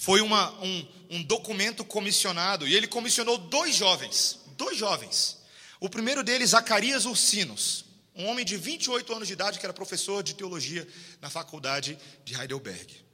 Foi 0.00 0.22
uma, 0.22 0.50
um, 0.62 0.88
um 1.10 1.22
documento 1.22 1.84
comissionado, 1.84 2.66
e 2.66 2.74
ele 2.74 2.86
comissionou 2.86 3.36
dois 3.36 3.76
jovens, 3.76 4.38
dois 4.56 4.78
jovens. 4.78 5.36
O 5.78 5.90
primeiro 5.90 6.24
deles, 6.24 6.50
Zacarias 6.50 7.04
Ursinos, 7.04 7.84
um 8.16 8.24
homem 8.24 8.42
de 8.42 8.56
28 8.56 9.12
anos 9.12 9.28
de 9.28 9.34
idade, 9.34 9.58
que 9.58 9.66
era 9.66 9.74
professor 9.74 10.22
de 10.22 10.34
teologia 10.34 10.88
na 11.20 11.28
faculdade 11.28 11.98
de 12.24 12.34
Heidelberg. 12.34 13.04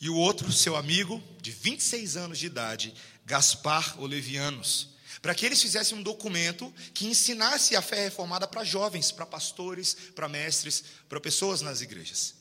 E 0.00 0.10
o 0.10 0.16
outro, 0.16 0.50
seu 0.50 0.74
amigo, 0.74 1.22
de 1.40 1.52
26 1.52 2.16
anos 2.16 2.40
de 2.40 2.46
idade, 2.46 2.92
Gaspar 3.24 3.94
Olevianos, 4.02 4.88
para 5.22 5.32
que 5.32 5.46
eles 5.46 5.62
fizessem 5.62 5.96
um 5.96 6.02
documento 6.02 6.74
que 6.92 7.06
ensinasse 7.06 7.76
a 7.76 7.80
fé 7.80 8.02
reformada 8.02 8.48
para 8.48 8.64
jovens, 8.64 9.12
para 9.12 9.26
pastores, 9.26 9.96
para 10.12 10.28
mestres, 10.28 10.82
para 11.08 11.20
pessoas 11.20 11.60
nas 11.60 11.82
igrejas. 11.82 12.34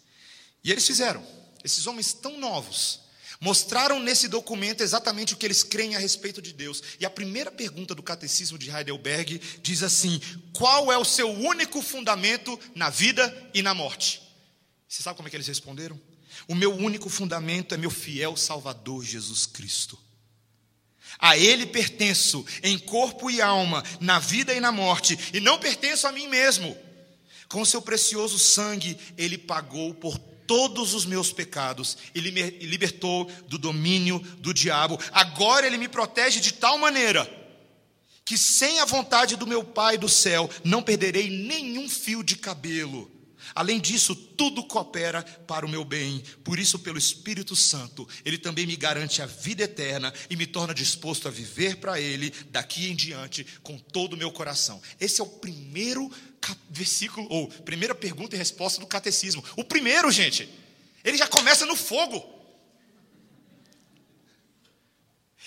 E 0.63 0.71
eles 0.71 0.87
fizeram. 0.87 1.23
Esses 1.63 1.85
homens 1.85 2.13
tão 2.13 2.39
novos 2.39 3.04
mostraram 3.39 3.99
nesse 3.99 4.27
documento 4.27 4.81
exatamente 4.81 5.33
o 5.33 5.37
que 5.37 5.45
eles 5.45 5.63
creem 5.63 5.95
a 5.95 5.99
respeito 5.99 6.41
de 6.41 6.53
Deus. 6.53 6.81
E 6.99 7.05
a 7.05 7.09
primeira 7.09 7.51
pergunta 7.51 7.93
do 7.93 8.03
Catecismo 8.03 8.57
de 8.57 8.69
Heidelberg 8.69 9.39
diz 9.61 9.83
assim: 9.83 10.21
Qual 10.53 10.91
é 10.91 10.97
o 10.97 11.05
seu 11.05 11.29
único 11.29 11.81
fundamento 11.81 12.59
na 12.73 12.89
vida 12.89 13.49
e 13.53 13.61
na 13.61 13.73
morte? 13.73 14.21
Você 14.87 15.03
sabe 15.03 15.17
como 15.17 15.27
é 15.27 15.29
que 15.29 15.37
eles 15.37 15.47
responderam? 15.47 15.99
O 16.47 16.55
meu 16.55 16.73
único 16.73 17.09
fundamento 17.09 17.73
é 17.73 17.77
meu 17.77 17.89
fiel 17.89 18.35
Salvador 18.35 19.03
Jesus 19.03 19.45
Cristo. 19.45 19.97
A 21.17 21.37
Ele 21.37 21.65
pertenço 21.65 22.45
em 22.61 22.77
corpo 22.77 23.29
e 23.29 23.41
alma, 23.41 23.83
na 23.99 24.19
vida 24.19 24.53
e 24.53 24.59
na 24.59 24.71
morte, 24.71 25.17
e 25.33 25.39
não 25.39 25.57
pertenço 25.57 26.07
a 26.07 26.11
mim 26.11 26.27
mesmo. 26.27 26.77
Com 27.47 27.63
seu 27.63 27.81
precioso 27.81 28.37
sangue, 28.37 28.97
Ele 29.17 29.37
pagou 29.37 29.93
por 29.93 30.19
todos 30.47 30.93
os 30.93 31.05
meus 31.05 31.31
pecados, 31.31 31.97
Ele 32.13 32.31
me 32.31 32.41
libertou 32.65 33.29
do 33.47 33.57
domínio 33.57 34.19
do 34.39 34.53
diabo. 34.53 34.99
Agora 35.11 35.65
Ele 35.65 35.77
me 35.77 35.87
protege 35.87 36.39
de 36.39 36.53
tal 36.53 36.77
maneira 36.77 37.29
que, 38.23 38.37
sem 38.37 38.79
a 38.79 38.85
vontade 38.85 39.35
do 39.35 39.45
meu 39.45 39.63
Pai 39.63 39.97
do 39.97 40.09
céu, 40.09 40.49
não 40.63 40.81
perderei 40.81 41.29
nenhum 41.29 41.87
fio 41.87 42.23
de 42.23 42.35
cabelo. 42.35 43.14
Além 43.53 43.79
disso, 43.79 44.15
tudo 44.15 44.63
coopera 44.63 45.23
para 45.23 45.65
o 45.65 45.69
meu 45.69 45.85
bem. 45.85 46.23
Por 46.43 46.57
isso, 46.57 46.79
pelo 46.79 46.97
Espírito 46.97 47.55
Santo, 47.55 48.07
Ele 48.23 48.37
também 48.37 48.65
me 48.65 48.75
garante 48.75 49.21
a 49.21 49.25
vida 49.25 49.63
eterna 49.63 50.13
e 50.29 50.35
me 50.35 50.47
torna 50.47 50.73
disposto 50.73 51.27
a 51.27 51.31
viver 51.31 51.77
para 51.77 51.99
Ele 51.99 52.31
daqui 52.49 52.89
em 52.89 52.95
diante 52.95 53.45
com 53.61 53.77
todo 53.77 54.13
o 54.13 54.17
meu 54.17 54.31
coração. 54.31 54.81
Esse 54.99 55.21
é 55.21 55.23
o 55.23 55.27
primeiro 55.27 56.11
versículo, 56.69 57.27
ou 57.29 57.47
primeira 57.47 57.95
pergunta 57.95 58.35
e 58.35 58.39
resposta 58.39 58.79
do 58.79 58.87
catecismo. 58.87 59.43
O 59.55 59.63
primeiro, 59.63 60.11
gente, 60.11 60.49
ele 61.03 61.17
já 61.17 61.27
começa 61.27 61.65
no 61.65 61.75
fogo. 61.75 62.33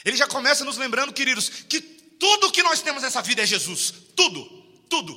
Ele 0.04 0.16
já 0.16 0.26
começa 0.26 0.64
nos 0.64 0.76
lembrando, 0.76 1.12
queridos, 1.12 1.48
que 1.48 1.80
tudo 1.80 2.52
que 2.52 2.62
nós 2.62 2.80
temos 2.80 3.02
nessa 3.02 3.22
vida 3.22 3.42
é 3.42 3.46
Jesus. 3.46 3.92
Tudo, 4.14 4.44
tudo, 4.88 5.14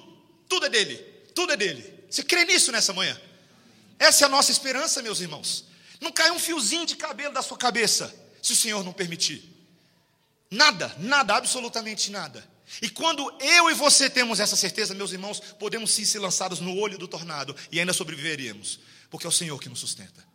tudo 0.48 0.66
é 0.66 0.70
dele, 0.70 0.98
tudo 1.34 1.54
é 1.54 1.58
dele. 1.58 2.01
Você 2.12 2.24
crê 2.24 2.44
nisso 2.44 2.74
nessa 2.74 2.92
manhã? 2.92 3.20
Essa 3.98 4.26
é 4.26 4.28
a 4.28 4.30
nossa 4.30 4.52
esperança, 4.52 5.02
meus 5.02 5.22
irmãos. 5.22 5.64
Não 6.02 6.12
cai 6.12 6.30
um 6.30 6.40
fiozinho 6.40 6.86
de 6.86 6.98
cabelo 6.98 7.34
da 7.34 7.42
sua 7.42 7.58
cabeça, 7.58 8.14
se 8.42 8.52
o 8.52 8.56
Senhor 8.56 8.84
não 8.84 8.92
permitir. 8.92 9.50
Nada, 10.50 10.94
nada, 11.00 11.36
absolutamente 11.36 12.12
nada. 12.12 12.46
E 12.82 12.90
quando 12.90 13.32
eu 13.40 13.70
e 13.70 13.74
você 13.74 14.10
temos 14.10 14.42
essa 14.42 14.58
certeza, 14.58 14.94
meus 14.94 15.14
irmãos, 15.14 15.40
podemos 15.40 15.92
sim 15.92 16.04
ser 16.04 16.20
lançados 16.20 16.60
no 16.60 16.76
olho 16.78 16.98
do 16.98 17.08
tornado 17.08 17.56
e 17.72 17.80
ainda 17.80 17.94
sobreviveríamos, 17.94 18.80
porque 19.10 19.26
é 19.26 19.30
o 19.30 19.32
Senhor 19.32 19.58
que 19.60 19.70
nos 19.70 19.80
sustenta. 19.80 20.26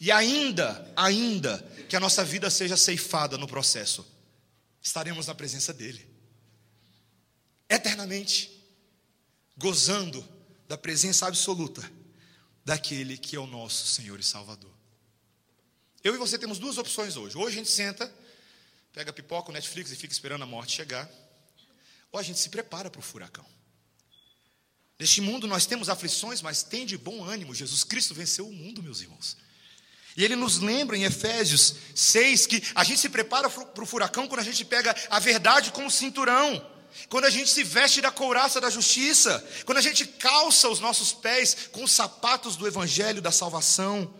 E 0.00 0.12
ainda, 0.12 0.92
ainda 0.94 1.58
que 1.88 1.96
a 1.96 2.00
nossa 2.00 2.24
vida 2.24 2.48
seja 2.48 2.76
ceifada 2.76 3.36
no 3.36 3.48
processo, 3.48 4.06
estaremos 4.80 5.26
na 5.26 5.34
presença 5.34 5.72
dEle, 5.72 6.06
eternamente, 7.68 8.52
gozando 9.56 10.35
da 10.68 10.76
presença 10.76 11.26
absoluta 11.26 11.88
daquele 12.64 13.16
que 13.16 13.36
é 13.36 13.38
o 13.38 13.46
nosso 13.46 13.86
Senhor 13.86 14.18
e 14.18 14.22
Salvador. 14.22 14.72
Eu 16.02 16.14
e 16.14 16.18
você 16.18 16.38
temos 16.38 16.58
duas 16.58 16.78
opções 16.78 17.16
hoje. 17.16 17.36
Hoje 17.36 17.56
a 17.56 17.58
gente 17.58 17.70
senta, 17.70 18.12
pega 18.92 19.12
pipoca, 19.12 19.50
o 19.50 19.52
Netflix 19.52 19.90
e 19.90 19.96
fica 19.96 20.12
esperando 20.12 20.42
a 20.42 20.46
morte 20.46 20.72
chegar. 20.72 21.08
Ou 22.10 22.18
a 22.18 22.22
gente 22.22 22.38
se 22.38 22.48
prepara 22.48 22.90
para 22.90 22.98
o 22.98 23.02
furacão. 23.02 23.46
Neste 24.98 25.20
mundo 25.20 25.46
nós 25.46 25.66
temos 25.66 25.88
aflições, 25.88 26.40
mas 26.42 26.62
tem 26.62 26.86
de 26.86 26.96
bom 26.96 27.24
ânimo. 27.24 27.54
Jesus 27.54 27.84
Cristo 27.84 28.14
venceu 28.14 28.48
o 28.48 28.52
mundo, 28.52 28.82
meus 28.82 29.00
irmãos. 29.00 29.36
E 30.16 30.24
ele 30.24 30.34
nos 30.34 30.58
lembra 30.58 30.96
em 30.96 31.04
Efésios 31.04 31.74
6 31.94 32.46
que 32.46 32.62
a 32.74 32.82
gente 32.82 32.98
se 32.98 33.08
prepara 33.08 33.50
para 33.50 33.82
o 33.82 33.86
furacão 33.86 34.26
quando 34.26 34.40
a 34.40 34.44
gente 34.44 34.64
pega 34.64 34.96
a 35.10 35.20
verdade 35.20 35.70
como 35.70 35.90
cinturão 35.90 36.75
quando 37.08 37.24
a 37.24 37.30
gente 37.30 37.50
se 37.50 37.62
veste 37.62 38.00
da 38.00 38.10
couraça 38.10 38.60
da 38.60 38.70
justiça, 38.70 39.44
quando 39.64 39.78
a 39.78 39.82
gente 39.82 40.06
calça 40.06 40.68
os 40.68 40.80
nossos 40.80 41.12
pés 41.12 41.68
com 41.72 41.84
os 41.84 41.92
sapatos 41.92 42.56
do 42.56 42.66
evangelho 42.66 43.22
da 43.22 43.30
salvação, 43.30 44.12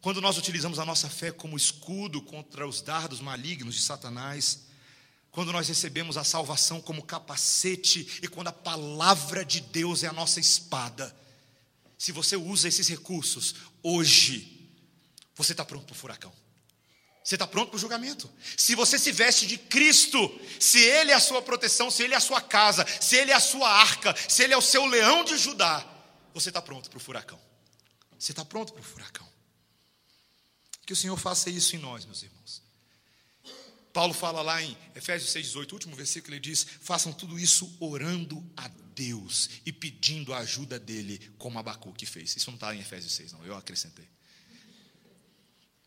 quando 0.00 0.20
nós 0.20 0.36
utilizamos 0.36 0.78
a 0.78 0.84
nossa 0.84 1.08
fé 1.08 1.30
como 1.30 1.56
escudo 1.56 2.20
contra 2.22 2.66
os 2.66 2.82
dardos 2.82 3.20
malignos 3.20 3.74
de 3.74 3.82
Satanás, 3.82 4.60
quando 5.30 5.52
nós 5.52 5.68
recebemos 5.68 6.16
a 6.16 6.24
salvação 6.24 6.80
como 6.80 7.02
capacete 7.02 8.20
e 8.22 8.28
quando 8.28 8.48
a 8.48 8.52
palavra 8.52 9.44
de 9.44 9.60
Deus 9.60 10.02
é 10.02 10.08
a 10.08 10.12
nossa 10.12 10.38
espada. 10.38 11.14
Se 11.96 12.12
você 12.12 12.36
usa 12.36 12.68
esses 12.68 12.88
recursos 12.88 13.54
hoje, 13.82 14.68
você 15.34 15.52
está 15.52 15.64
pronto 15.64 15.86
para 15.86 15.94
o 15.94 15.96
furacão. 15.96 16.41
Você 17.24 17.36
está 17.36 17.46
pronto 17.46 17.70
para 17.70 17.76
o 17.76 17.80
julgamento. 17.80 18.30
Se 18.56 18.74
você 18.74 18.98
se 18.98 19.12
veste 19.12 19.46
de 19.46 19.56
Cristo, 19.56 20.40
se 20.58 20.80
Ele 20.80 21.12
é 21.12 21.14
a 21.14 21.20
sua 21.20 21.40
proteção, 21.40 21.90
se 21.90 22.02
Ele 22.02 22.14
é 22.14 22.16
a 22.16 22.20
sua 22.20 22.40
casa, 22.40 22.84
se 23.00 23.16
Ele 23.16 23.30
é 23.30 23.34
a 23.34 23.40
sua 23.40 23.68
arca, 23.68 24.14
se 24.28 24.42
Ele 24.42 24.54
é 24.54 24.56
o 24.56 24.62
seu 24.62 24.84
leão 24.86 25.24
de 25.24 25.36
Judá, 25.36 25.86
você 26.34 26.48
está 26.48 26.60
pronto 26.60 26.90
para 26.90 26.96
o 26.96 27.00
furacão. 27.00 27.40
Você 28.18 28.32
está 28.32 28.44
pronto 28.44 28.72
para 28.72 28.80
o 28.80 28.84
furacão. 28.84 29.28
Que 30.84 30.92
o 30.92 30.96
Senhor 30.96 31.16
faça 31.16 31.48
isso 31.48 31.76
em 31.76 31.78
nós, 31.78 32.04
meus 32.04 32.22
irmãos. 32.22 32.62
Paulo 33.92 34.14
fala 34.14 34.40
lá 34.40 34.60
em 34.62 34.76
Efésios 34.94 35.32
6,18, 35.32 35.72
último 35.72 35.94
versículo, 35.94 36.34
ele 36.34 36.40
diz: 36.40 36.66
façam 36.80 37.12
tudo 37.12 37.38
isso 37.38 37.76
orando 37.78 38.44
a 38.56 38.68
Deus 38.94 39.50
e 39.66 39.72
pedindo 39.72 40.32
a 40.32 40.38
ajuda 40.38 40.78
dele, 40.78 41.30
como 41.38 41.58
Abacuque 41.58 42.06
fez. 42.06 42.34
Isso 42.34 42.50
não 42.50 42.56
está 42.56 42.74
em 42.74 42.80
Efésios 42.80 43.12
6, 43.12 43.32
não, 43.32 43.44
eu 43.44 43.54
acrescentei. 43.54 44.08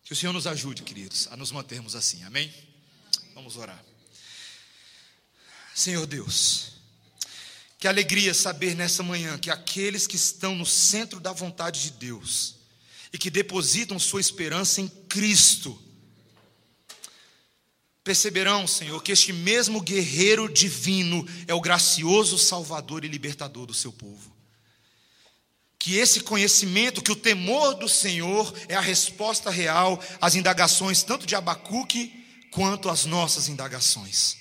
Que 0.06 0.14
o 0.14 0.16
Senhor 0.16 0.32
nos 0.32 0.46
ajude, 0.46 0.84
queridos, 0.84 1.28
a 1.32 1.36
nos 1.36 1.52
mantermos 1.52 1.96
assim, 1.96 2.24
amém? 2.24 2.54
Vamos 3.34 3.58
orar. 3.58 3.84
Senhor 5.74 6.06
Deus, 6.06 6.74
que 7.80 7.88
alegria 7.88 8.32
saber 8.32 8.76
nessa 8.76 9.02
manhã 9.02 9.36
que 9.40 9.50
aqueles 9.50 10.06
que 10.06 10.16
estão 10.16 10.54
no 10.54 10.66
centro 10.66 11.20
da 11.20 11.34
vontade 11.34 11.82
de 11.82 11.90
Deus 11.90 12.56
e 13.12 13.18
que 13.18 13.32
depositam 13.32 13.98
sua 13.98 14.22
esperança 14.22 14.80
em 14.80 14.88
Cristo, 14.88 15.82
perceberão, 18.04 18.68
Senhor, 18.68 19.02
que 19.02 19.12
este 19.12 19.34
mesmo 19.34 19.82
guerreiro 19.82 20.48
divino 20.48 21.28
é 21.48 21.54
o 21.56 21.60
gracioso 21.60 22.38
Salvador 22.38 23.04
e 23.04 23.08
libertador 23.08 23.66
do 23.66 23.74
seu 23.74 23.92
povo. 23.92 24.35
Que 25.86 26.00
esse 26.00 26.22
conhecimento, 26.22 27.00
que 27.00 27.12
o 27.12 27.16
temor 27.16 27.76
do 27.76 27.88
Senhor 27.88 28.52
é 28.68 28.74
a 28.74 28.82
resposta 28.82 29.52
real 29.52 30.02
às 30.20 30.34
indagações 30.34 31.04
tanto 31.04 31.28
de 31.28 31.36
Abacuque 31.36 32.12
quanto 32.50 32.90
às 32.90 33.06
nossas 33.06 33.50
indagações. 33.50 34.38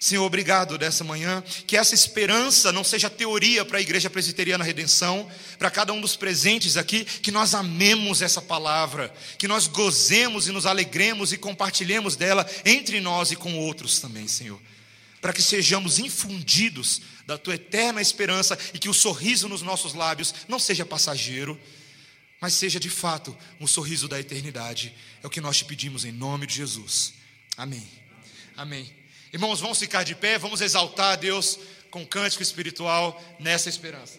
Senhor, 0.00 0.24
obrigado 0.24 0.76
dessa 0.76 1.04
manhã. 1.04 1.40
Que 1.68 1.76
essa 1.76 1.94
esperança 1.94 2.72
não 2.72 2.82
seja 2.82 3.08
teoria 3.08 3.64
para 3.64 3.78
a 3.78 3.80
Igreja 3.80 4.10
Presbiteriana 4.10 4.64
Redenção, 4.64 5.30
para 5.56 5.70
cada 5.70 5.92
um 5.92 6.00
dos 6.00 6.16
presentes 6.16 6.76
aqui, 6.76 7.04
que 7.04 7.30
nós 7.30 7.54
amemos 7.54 8.20
essa 8.20 8.42
palavra, 8.42 9.14
que 9.38 9.46
nós 9.46 9.68
gozemos 9.68 10.48
e 10.48 10.50
nos 10.50 10.66
alegremos 10.66 11.32
e 11.32 11.38
compartilhemos 11.38 12.16
dela 12.16 12.44
entre 12.64 13.00
nós 13.00 13.30
e 13.30 13.36
com 13.36 13.56
outros 13.56 14.00
também, 14.00 14.26
Senhor. 14.26 14.60
Para 15.22 15.32
que 15.32 15.40
sejamos 15.40 15.98
infundidos 15.98 17.00
da 17.26 17.38
tua 17.38 17.54
eterna 17.54 18.02
esperança 18.02 18.58
e 18.74 18.78
que 18.78 18.90
o 18.90 18.94
sorriso 18.94 19.48
nos 19.48 19.62
nossos 19.62 19.94
lábios 19.94 20.34
não 20.48 20.58
seja 20.58 20.84
passageiro, 20.84 21.58
mas 22.40 22.52
seja 22.52 22.78
de 22.78 22.90
fato 22.90 23.34
um 23.58 23.66
sorriso 23.66 24.08
da 24.08 24.20
eternidade. 24.20 24.94
É 25.22 25.26
o 25.26 25.30
que 25.30 25.40
nós 25.40 25.56
te 25.56 25.64
pedimos 25.64 26.04
em 26.04 26.12
nome 26.12 26.46
de 26.46 26.56
Jesus. 26.56 27.14
Amém. 27.56 27.88
Amém. 28.54 28.92
Irmãos, 29.32 29.60
vamos 29.60 29.78
ficar 29.78 30.02
de 30.02 30.14
pé, 30.14 30.38
vamos 30.38 30.60
exaltar 30.60 31.12
a 31.12 31.16
Deus 31.16 31.58
com 31.90 32.04
cântico 32.04 32.42
espiritual 32.42 33.22
nessa 33.38 33.68
esperança. 33.68 34.18